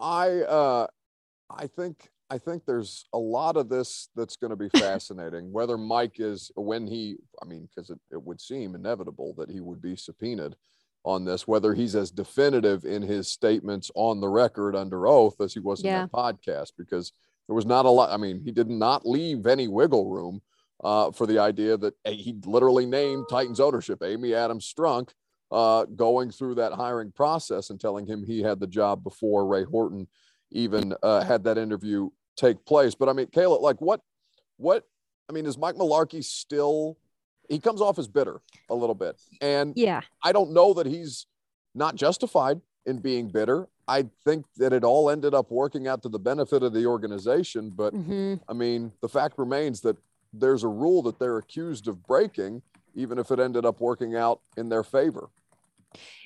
I 0.00 0.40
uh, 0.40 0.86
I 1.48 1.68
think 1.68 2.08
I 2.30 2.38
think 2.38 2.64
there's 2.64 3.06
a 3.12 3.18
lot 3.18 3.56
of 3.56 3.68
this 3.68 4.08
that's 4.16 4.36
going 4.36 4.50
to 4.50 4.56
be 4.56 4.68
fascinating. 4.78 5.52
Whether 5.52 5.78
Mike 5.78 6.16
is 6.18 6.50
when 6.56 6.86
he, 6.86 7.16
I 7.40 7.46
mean, 7.46 7.68
because 7.68 7.90
it, 7.90 8.00
it 8.10 8.22
would 8.22 8.40
seem 8.40 8.74
inevitable 8.74 9.34
that 9.38 9.50
he 9.50 9.60
would 9.60 9.80
be 9.80 9.94
subpoenaed 9.96 10.56
on 11.04 11.24
this, 11.24 11.46
whether 11.46 11.74
he's 11.74 11.94
as 11.94 12.10
definitive 12.10 12.84
in 12.84 13.02
his 13.02 13.28
statements 13.28 13.90
on 13.94 14.20
the 14.20 14.28
record 14.28 14.74
under 14.74 15.06
oath 15.06 15.40
as 15.40 15.52
he 15.52 15.60
was 15.60 15.80
in 15.80 15.86
yeah. 15.86 16.02
that 16.02 16.12
podcast, 16.12 16.72
because 16.78 17.12
there 17.46 17.54
was 17.54 17.66
not 17.66 17.84
a 17.84 17.90
lot. 17.90 18.10
I 18.10 18.16
mean, 18.16 18.40
he 18.40 18.50
did 18.50 18.70
not 18.70 19.06
leave 19.06 19.46
any 19.46 19.68
wiggle 19.68 20.08
room 20.08 20.40
uh, 20.82 21.10
for 21.12 21.26
the 21.26 21.38
idea 21.38 21.76
that 21.76 21.94
he 22.06 22.34
literally 22.44 22.86
named 22.86 23.26
Titans 23.30 23.60
ownership, 23.60 24.02
Amy 24.02 24.34
Adams 24.34 24.72
Strunk, 24.72 25.10
uh, 25.52 25.84
going 25.84 26.30
through 26.30 26.56
that 26.56 26.72
hiring 26.72 27.12
process 27.12 27.70
and 27.70 27.80
telling 27.80 28.06
him 28.06 28.24
he 28.24 28.42
had 28.42 28.58
the 28.58 28.66
job 28.66 29.04
before 29.04 29.46
Ray 29.46 29.64
Horton 29.64 30.08
even 30.50 30.94
uh, 31.02 31.22
had 31.22 31.44
that 31.44 31.58
interview 31.58 32.08
take 32.36 32.64
place. 32.64 32.94
But 32.94 33.08
I 33.08 33.12
mean, 33.12 33.26
Kayla, 33.26 33.60
like 33.60 33.80
what, 33.80 34.00
what, 34.56 34.84
I 35.28 35.32
mean, 35.32 35.46
is 35.46 35.58
Mike 35.58 35.76
Mularkey 35.76 36.24
still 36.24 36.96
he 37.48 37.58
comes 37.58 37.80
off 37.80 37.98
as 37.98 38.08
bitter 38.08 38.40
a 38.70 38.74
little 38.74 38.94
bit. 38.94 39.16
And 39.40 39.72
yeah, 39.76 40.02
I 40.22 40.32
don't 40.32 40.52
know 40.52 40.74
that 40.74 40.86
he's 40.86 41.26
not 41.74 41.96
justified 41.96 42.60
in 42.86 42.98
being 42.98 43.28
bitter. 43.28 43.68
I 43.86 44.06
think 44.24 44.46
that 44.56 44.72
it 44.72 44.84
all 44.84 45.10
ended 45.10 45.34
up 45.34 45.50
working 45.50 45.86
out 45.86 46.02
to 46.02 46.08
the 46.08 46.18
benefit 46.18 46.62
of 46.62 46.72
the 46.72 46.86
organization. 46.86 47.70
But 47.70 47.94
mm-hmm. 47.94 48.34
I 48.48 48.52
mean, 48.52 48.92
the 49.00 49.08
fact 49.08 49.38
remains 49.38 49.80
that 49.82 49.96
there's 50.32 50.64
a 50.64 50.68
rule 50.68 51.02
that 51.02 51.18
they're 51.18 51.38
accused 51.38 51.86
of 51.88 52.06
breaking, 52.06 52.62
even 52.94 53.18
if 53.18 53.30
it 53.30 53.38
ended 53.38 53.64
up 53.64 53.80
working 53.80 54.16
out 54.16 54.40
in 54.56 54.68
their 54.68 54.82
favor. 54.82 55.28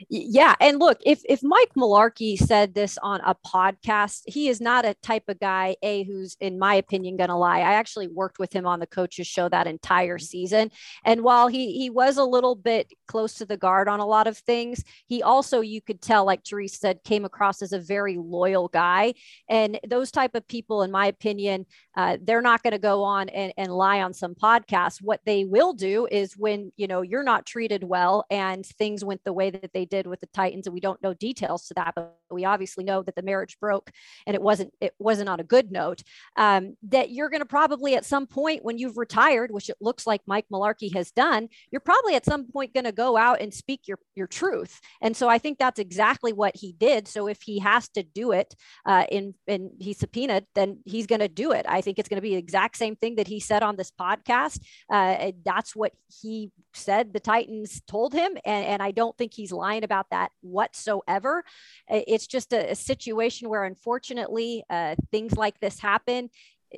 Yeah, 0.09 0.55
and 0.61 0.79
look, 0.79 0.99
if 1.05 1.23
if 1.29 1.43
Mike 1.43 1.71
Mularkey 1.77 2.39
said 2.39 2.75
this 2.75 2.99
on 3.03 3.21
a 3.25 3.35
podcast, 3.35 4.23
he 4.27 4.49
is 4.49 4.61
not 4.61 4.85
a 4.85 4.95
type 5.03 5.25
of 5.29 5.41
guy 5.41 5.77
a 5.83 6.05
who's 6.05 6.37
in 6.41 6.59
my 6.59 6.75
opinion 6.75 7.17
going 7.17 7.29
to 7.29 7.37
lie. 7.37 7.59
I 7.59 7.75
actually 7.75 8.09
worked 8.09 8.39
with 8.39 8.53
him 8.53 8.67
on 8.67 8.81
the 8.81 8.87
coaches 8.87 9.27
show 9.27 9.49
that 9.49 9.67
entire 9.67 10.19
season, 10.19 10.71
and 11.05 11.23
while 11.23 11.49
he 11.49 11.73
he 11.79 11.91
was 11.91 12.17
a 12.17 12.25
little 12.25 12.55
bit 12.55 12.93
close 13.07 13.35
to 13.35 13.47
the 13.47 13.57
guard 13.57 13.89
on 13.89 14.01
a 14.01 14.07
lot 14.07 14.27
of 14.27 14.39
things, 14.39 14.85
he 15.07 15.23
also 15.23 15.61
you 15.61 15.81
could 15.81 16.01
tell 16.01 16.25
like 16.25 16.45
Therese 16.45 16.79
said 16.79 17.05
came 17.05 17.25
across 17.25 17.63
as 17.63 17.73
a 17.73 17.81
very 17.81 18.17
loyal 18.19 18.69
guy, 18.69 19.15
and 19.49 19.79
those 19.89 20.11
type 20.11 20.35
of 20.35 20.47
people 20.49 20.83
in 20.83 20.91
my 20.91 21.07
opinion, 21.07 21.67
uh, 21.97 22.17
they're 22.23 22.43
not 22.43 22.63
going 22.63 22.73
to 22.73 22.79
go 22.79 23.03
on 23.03 23.29
and, 23.29 23.53
and 23.57 23.73
lie 23.73 24.03
on 24.03 24.13
some 24.15 24.35
podcast. 24.35 25.03
What 25.03 25.21
they 25.27 25.45
will 25.45 25.73
do 25.73 26.07
is 26.11 26.37
when 26.37 26.73
you 26.77 26.87
know 26.87 27.03
you're 27.03 27.23
not 27.23 27.47
treated 27.47 27.85
well 27.85 28.25
and 28.31 28.65
things 28.65 29.05
went 29.05 29.25
the 29.25 29.33
way 29.33 29.51
that 29.61 29.73
they 29.73 29.85
did 29.85 30.07
with 30.07 30.21
the 30.21 30.27
Titans, 30.29 30.67
and 30.67 30.75
we 30.75 30.81
don't 30.81 31.03
know 31.03 31.15
details 31.15 31.67
to 31.67 31.75
that, 31.75 31.95
but 31.95 32.17
we 32.31 32.45
obviously 32.45 32.85
know 32.85 33.03
that 33.03 33.15
the 33.15 33.23
marriage 33.23 33.59
broke 33.61 33.91
and 34.27 34.35
it 34.35 34.43
wasn't 34.43 34.73
it 34.81 34.95
wasn't 34.99 35.29
on 35.29 35.41
a 35.41 35.45
good 35.45 35.71
note. 35.71 36.03
Um, 36.37 36.77
that 36.85 37.11
you're 37.11 37.29
going 37.29 37.41
to 37.41 37.47
probably 37.47 37.95
at 37.95 38.05
some 38.05 38.27
point 38.27 38.65
when 38.65 38.79
you've 38.79 38.99
retired, 38.99 39.51
which 39.51 39.71
it 39.71 39.77
looks 39.81 40.07
like 40.07 40.23
Mike 40.27 40.47
Mularkey 40.53 40.95
has 40.95 41.11
done, 41.11 41.49
you're 41.71 41.81
probably 41.81 42.15
at 42.15 42.25
some 42.25 42.47
point 42.47 42.75
going 42.75 42.85
to 42.85 42.93
go 42.93 43.17
out 43.17 43.41
and 43.41 43.53
speak 43.53 43.83
your 43.87 43.99
your 44.15 44.27
truth. 44.27 44.81
And 45.01 45.17
so 45.17 45.29
I 45.29 45.39
think 45.39 45.59
that's 45.59 45.79
exactly 45.79 46.33
what 46.33 46.57
he 46.57 46.73
did. 46.73 47.09
So 47.09 47.29
if 47.29 47.43
he 47.43 47.59
has 47.61 47.89
to 47.91 48.03
do 48.03 48.33
it 48.33 48.55
uh, 48.87 49.05
in 49.11 49.35
and 49.47 49.71
he's 49.79 49.99
subpoenaed, 49.99 50.47
then 50.55 50.79
he's 50.85 51.07
going 51.07 51.21
to 51.21 51.29
do 51.29 51.53
it. 51.53 51.67
I 51.69 51.81
think 51.81 51.99
it's 51.99 52.09
going 52.09 52.19
to 52.19 52.23
be 52.23 52.31
the 52.31 52.37
exact 52.37 52.77
same 52.77 52.97
thing 52.97 53.17
that 53.17 53.29
he 53.29 53.41
said 53.41 53.63
on 53.63 53.77
this 53.77 53.91
podcast. 53.91 54.61
Uh, 54.91 55.33
that's 55.45 55.75
what 55.75 55.93
he 56.23 56.51
said 56.79 57.13
the 57.13 57.21
Titans 57.21 57.83
told 57.87 58.13
him, 58.13 58.37
and, 58.45 58.65
and 58.67 58.83
I 58.83 58.91
don't 58.91 59.17
think 59.19 59.35
he's 59.35 59.53
lying 59.53 59.85
about 59.85 60.11
that 60.11 60.31
whatsoever. 60.41 61.45
It's 61.89 62.27
just 62.27 62.53
a, 62.53 62.71
a 62.71 62.75
situation 62.75 63.49
where, 63.49 63.65
unfortunately, 63.65 64.65
uh, 64.71 64.95
things 65.11 65.37
like 65.37 65.61
this 65.61 65.79
happen. 65.79 66.31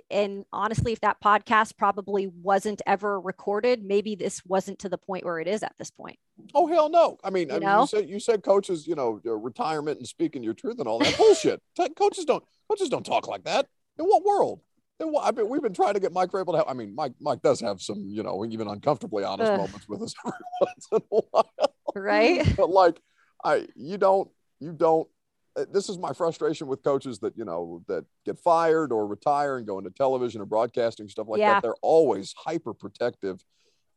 And 0.08 0.44
honestly, 0.52 0.92
if 0.92 1.00
that 1.00 1.20
podcast 1.20 1.76
probably 1.76 2.28
wasn't 2.28 2.80
ever 2.86 3.20
recorded, 3.20 3.82
maybe 3.82 4.14
this 4.14 4.40
wasn't 4.46 4.78
to 4.80 4.88
the 4.88 4.98
point 4.98 5.24
where 5.24 5.40
it 5.40 5.48
is 5.48 5.64
at 5.64 5.74
this 5.78 5.90
point. 5.90 6.16
Oh 6.54 6.68
hell 6.68 6.88
no! 6.88 7.18
I 7.24 7.30
mean, 7.30 7.48
you, 7.48 7.56
I 7.56 7.58
mean, 7.58 7.80
you 7.80 7.86
said 7.86 8.08
you 8.08 8.20
said 8.20 8.44
coaches, 8.44 8.86
you 8.86 8.94
know, 8.94 9.20
retirement 9.24 9.98
and 9.98 10.06
speaking 10.06 10.44
your 10.44 10.54
truth 10.54 10.78
and 10.78 10.86
all 10.86 11.00
that 11.00 11.16
bullshit. 11.16 11.60
coaches 11.96 12.24
don't 12.24 12.44
coaches 12.68 12.88
don't 12.88 13.04
talk 13.04 13.26
like 13.26 13.44
that. 13.44 13.66
In 13.98 14.04
what 14.04 14.24
world? 14.24 14.60
Why, 15.00 15.28
I 15.28 15.32
mean, 15.32 15.48
we've 15.48 15.62
been 15.62 15.72
trying 15.72 15.94
to 15.94 16.00
get 16.00 16.12
Mike 16.12 16.30
Vrabel 16.30 16.52
to 16.52 16.56
help. 16.58 16.70
I 16.70 16.74
mean, 16.74 16.94
Mike 16.94 17.12
Mike 17.20 17.42
does 17.42 17.60
have 17.60 17.80
some, 17.80 18.04
you 18.10 18.22
know, 18.22 18.44
even 18.44 18.68
uncomfortably 18.68 19.24
honest 19.24 19.50
Ugh. 19.52 19.58
moments 19.58 19.88
with 19.88 20.02
us 20.02 20.14
every 20.26 20.38
once 20.60 20.88
in 20.92 20.98
a 20.98 21.20
while. 21.30 21.74
Right? 21.94 22.46
but 22.56 22.70
like, 22.70 23.00
I 23.44 23.66
you 23.76 23.98
don't 23.98 24.30
you 24.60 24.72
don't. 24.72 25.08
uh, 25.56 25.64
This 25.72 25.88
is 25.88 25.98
my 25.98 26.12
frustration 26.12 26.66
with 26.66 26.82
coaches 26.82 27.18
that 27.20 27.36
you 27.36 27.44
know 27.44 27.82
that 27.88 28.04
get 28.26 28.38
fired 28.38 28.92
or 28.92 29.06
retire 29.06 29.56
and 29.56 29.66
go 29.66 29.78
into 29.78 29.90
television 29.90 30.40
or 30.40 30.46
broadcasting 30.46 31.08
stuff 31.08 31.28
like 31.28 31.40
Yeah. 31.40 31.54
that. 31.54 31.62
They're 31.62 31.74
always 31.82 32.34
hyper 32.36 32.74
protective 32.74 33.42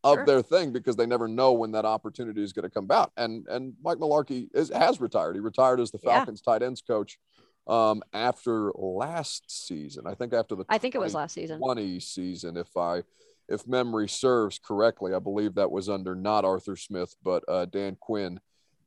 of 0.06 0.16
Sure. 0.18 0.26
their 0.26 0.42
thing 0.42 0.72
because 0.74 0.96
they 0.98 1.06
never 1.06 1.28
know 1.30 1.54
when 1.54 1.72
that 1.72 1.86
opportunity 1.86 2.44
is 2.44 2.52
going 2.52 2.64
to 2.64 2.70
come 2.70 2.84
about. 2.86 3.12
And 3.18 3.46
and 3.48 3.74
Mike 3.84 3.98
Mularkey 3.98 4.50
is, 4.54 4.70
has 4.70 5.00
retired. 5.02 5.36
He 5.36 5.40
retired 5.42 5.80
as 5.80 5.92
the 5.92 6.00
Yeah. 6.04 6.16
Falcons 6.20 6.42
tight 6.42 6.62
ends 6.64 6.82
coach 6.82 7.18
um, 7.68 8.02
after 8.14 8.72
last 8.76 9.50
season. 9.68 10.06
I 10.08 10.14
think 10.16 10.34
after 10.34 10.56
the 10.56 10.66
I 10.70 10.78
think 10.78 10.96
it 10.96 11.00
was 11.00 11.14
last 11.14 11.34
season. 11.34 11.60
20 11.60 12.00
season, 12.00 12.58
if 12.58 12.76
I 12.76 13.04
if 13.50 13.68
memory 13.68 14.08
serves 14.08 14.58
correctly. 14.60 15.14
I 15.14 15.20
believe 15.20 15.56
that 15.56 15.70
was 15.72 15.90
under 15.90 16.16
not 16.16 16.46
Arthur 16.46 16.76
Smith, 16.76 17.16
but 17.24 17.44
uh, 17.48 17.66
Dan 17.66 17.98
Quinn 18.00 18.40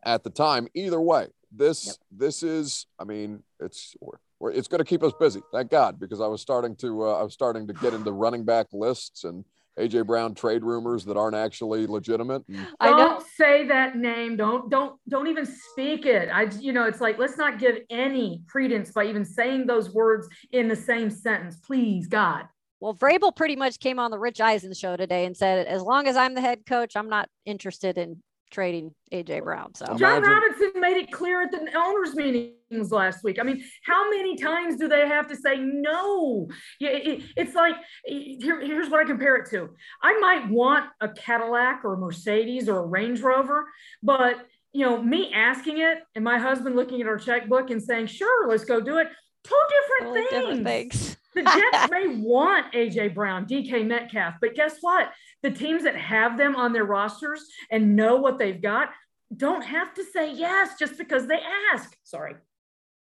at 0.04 0.24
the 0.24 0.30
time. 0.30 0.66
Either 0.74 1.00
way, 1.00 1.28
this 1.52 1.86
Yep. 1.86 1.96
this 2.12 2.42
is. 2.42 2.86
I 2.98 3.04
mean, 3.04 3.42
it's 3.60 3.94
we're, 4.00 4.16
we're- 4.40 4.56
it's 4.56 4.68
going 4.68 4.78
to 4.78 4.84
keep 4.84 5.02
us 5.02 5.12
busy. 5.20 5.40
Thank 5.52 5.70
God, 5.70 6.00
because 6.00 6.20
I 6.20 6.26
was 6.26 6.40
starting 6.40 6.74
to 6.76 7.04
uh, 7.04 7.20
I 7.20 7.22
was 7.22 7.34
starting 7.34 7.66
to 7.66 7.74
get 7.74 7.92
into 7.94 8.12
running 8.12 8.44
back 8.44 8.68
lists 8.72 9.24
and 9.24 9.44
AJ 9.78 10.06
Brown 10.06 10.34
trade 10.34 10.64
rumors 10.64 11.04
that 11.04 11.16
aren't 11.16 11.36
actually 11.36 11.86
legitimate. 11.86 12.46
Mm. 12.50 12.66
I 12.80 12.90
don't 12.90 13.24
say 13.36 13.66
that 13.68 13.96
name. 13.96 14.36
Don't 14.36 14.70
don't 14.70 14.98
don't 15.08 15.26
even 15.26 15.46
speak 15.46 16.06
it. 16.06 16.28
I 16.32 16.44
you 16.60 16.72
know 16.72 16.84
it's 16.84 17.00
like 17.00 17.18
let's 17.18 17.36
not 17.36 17.58
give 17.58 17.78
any 17.90 18.42
credence 18.48 18.90
by 18.92 19.04
even 19.04 19.24
saying 19.24 19.66
those 19.66 19.90
words 19.92 20.28
in 20.52 20.68
the 20.68 20.76
same 20.76 21.10
sentence. 21.10 21.56
Please, 21.56 22.06
God. 22.06 22.46
Well, 22.80 22.94
Vrabel 22.94 23.34
pretty 23.34 23.56
much 23.56 23.80
came 23.80 23.98
on 23.98 24.10
the 24.10 24.18
Rich 24.18 24.40
Eisen 24.40 24.74
show 24.74 24.96
today 24.96 25.24
and 25.24 25.34
said, 25.34 25.66
as 25.66 25.82
long 25.82 26.06
as 26.06 26.16
I'm 26.16 26.34
the 26.34 26.42
head 26.42 26.66
coach, 26.66 26.94
I'm 26.94 27.08
not 27.08 27.28
interested 27.46 27.96
in 27.96 28.22
trading 28.50 28.94
AJ 29.12 29.42
Brown. 29.44 29.74
So 29.74 29.86
I'm- 29.86 29.98
Jon 29.98 30.18
Imagine- 30.18 30.32
Robinson 30.32 30.80
made 30.80 30.96
it 30.96 31.10
clear 31.12 31.42
at 31.42 31.50
the 31.50 31.68
owners' 31.76 32.14
meetings 32.14 32.92
last 32.92 33.24
week. 33.24 33.38
I 33.40 33.42
mean, 33.42 33.64
how 33.84 34.08
many 34.10 34.36
times 34.36 34.76
do 34.76 34.88
they 34.88 35.06
have 35.06 35.26
to 35.28 35.36
say 35.36 35.56
no? 35.58 36.48
Yeah, 36.78 36.90
it, 36.90 37.22
it's 37.36 37.54
like 37.54 37.76
here, 38.04 38.60
here's 38.60 38.88
what 38.88 39.00
I 39.00 39.04
compare 39.04 39.36
it 39.36 39.50
to. 39.50 39.70
I 40.02 40.18
might 40.18 40.48
want 40.48 40.86
a 41.00 41.08
Cadillac 41.08 41.84
or 41.84 41.94
a 41.94 41.98
Mercedes 41.98 42.68
or 42.68 42.78
a 42.78 42.86
Range 42.86 43.20
Rover, 43.20 43.68
but 44.02 44.46
you 44.72 44.84
know, 44.84 45.02
me 45.02 45.32
asking 45.32 45.78
it 45.78 45.98
and 46.14 46.22
my 46.22 46.38
husband 46.38 46.76
looking 46.76 47.00
at 47.00 47.06
our 47.06 47.16
checkbook 47.18 47.70
and 47.70 47.82
saying, 47.82 48.06
"Sure, 48.08 48.48
let's 48.48 48.64
go 48.64 48.80
do 48.80 48.98
it." 48.98 49.08
Two 49.42 49.60
different 49.70 50.14
totally 50.14 50.20
things. 50.26 50.30
different 50.30 50.64
things. 50.66 51.16
The 51.36 51.42
Jets 51.42 51.90
may 51.90 52.06
want 52.16 52.72
AJ 52.72 53.14
Brown, 53.14 53.44
DK 53.46 53.86
Metcalf, 53.86 54.34
but 54.40 54.54
guess 54.54 54.78
what? 54.80 55.12
The 55.42 55.50
teams 55.50 55.84
that 55.84 55.94
have 55.94 56.38
them 56.38 56.56
on 56.56 56.72
their 56.72 56.84
rosters 56.86 57.44
and 57.70 57.94
know 57.94 58.16
what 58.16 58.38
they've 58.38 58.60
got 58.60 58.88
don't 59.36 59.62
have 59.62 59.92
to 59.94 60.02
say 60.04 60.32
yes 60.32 60.78
just 60.78 60.96
because 60.96 61.26
they 61.26 61.38
ask. 61.74 61.94
Sorry. 62.04 62.34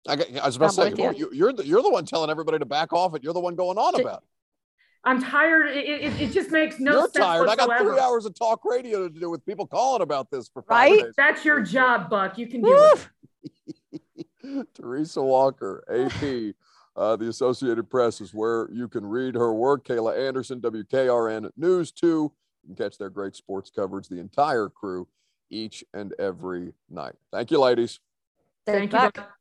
I, 0.07 0.15
got- 0.15 0.37
I 0.37 0.45
was 0.45 0.55
about 0.57 0.71
to 0.73 0.81
I'm 0.83 0.95
say, 0.95 1.17
you. 1.17 1.29
you're 1.33 1.51
the 1.53 1.65
you're 1.65 1.81
the 1.81 1.89
one 1.89 2.05
telling 2.05 2.29
everybody 2.29 2.59
to 2.59 2.65
back 2.65 2.93
off 2.93 3.15
it. 3.15 3.23
You're 3.23 3.33
the 3.33 3.39
one 3.39 3.55
going 3.55 3.77
on 3.79 3.95
J- 3.95 4.03
about. 4.03 4.19
it. 4.19 4.23
I'm 5.05 5.21
tired. 5.23 5.67
It, 5.75 5.85
it, 5.87 6.21
it 6.21 6.31
just 6.31 6.51
makes 6.51 6.79
no 6.79 6.91
you're 6.91 7.01
sense 7.03 7.13
tired. 7.25 7.47
I 7.49 7.55
got 7.55 7.79
three 7.81 7.97
hours 7.99 8.25
of 8.25 8.37
talk 8.37 8.61
radio 8.63 9.07
to 9.07 9.19
do 9.19 9.29
with 9.31 9.43
people 9.45 9.65
calling 9.65 10.01
about 10.03 10.29
this 10.29 10.49
for 10.49 10.61
five 10.61 10.91
Right? 10.91 11.03
days. 11.05 11.13
That's 11.17 11.43
your 11.43 11.61
job, 11.61 12.09
Buck. 12.09 12.37
You 12.37 12.45
can 12.47 12.61
do 12.61 12.93
it. 14.43 14.67
Teresa 14.73 15.21
Walker, 15.21 15.83
AP, 15.89 16.53
uh, 16.95 17.15
the 17.15 17.30
Associated 17.30 17.89
Press 17.89 18.21
is 18.21 18.34
where 18.34 18.69
you 18.71 18.88
can 18.88 19.06
read 19.06 19.36
her 19.36 19.54
work. 19.54 19.86
Kayla 19.86 20.17
Anderson, 20.17 20.60
WKRN 20.62 21.49
News 21.56 21.91
2. 21.91 22.08
You 22.08 22.32
can 22.67 22.75
catch 22.75 22.97
their 22.97 23.10
great 23.10 23.36
sports 23.36 23.71
coverage, 23.73 24.08
the 24.08 24.19
entire 24.19 24.69
crew, 24.69 25.08
each 25.49 25.84
and 25.93 26.13
every 26.19 26.73
night. 26.89 27.15
Thank 27.32 27.52
you, 27.52 27.60
ladies. 27.60 27.99
There's 28.65 28.80
Thank 28.80 28.93
you, 28.93 28.99
Buck. 28.99 29.15
Buck. 29.15 29.38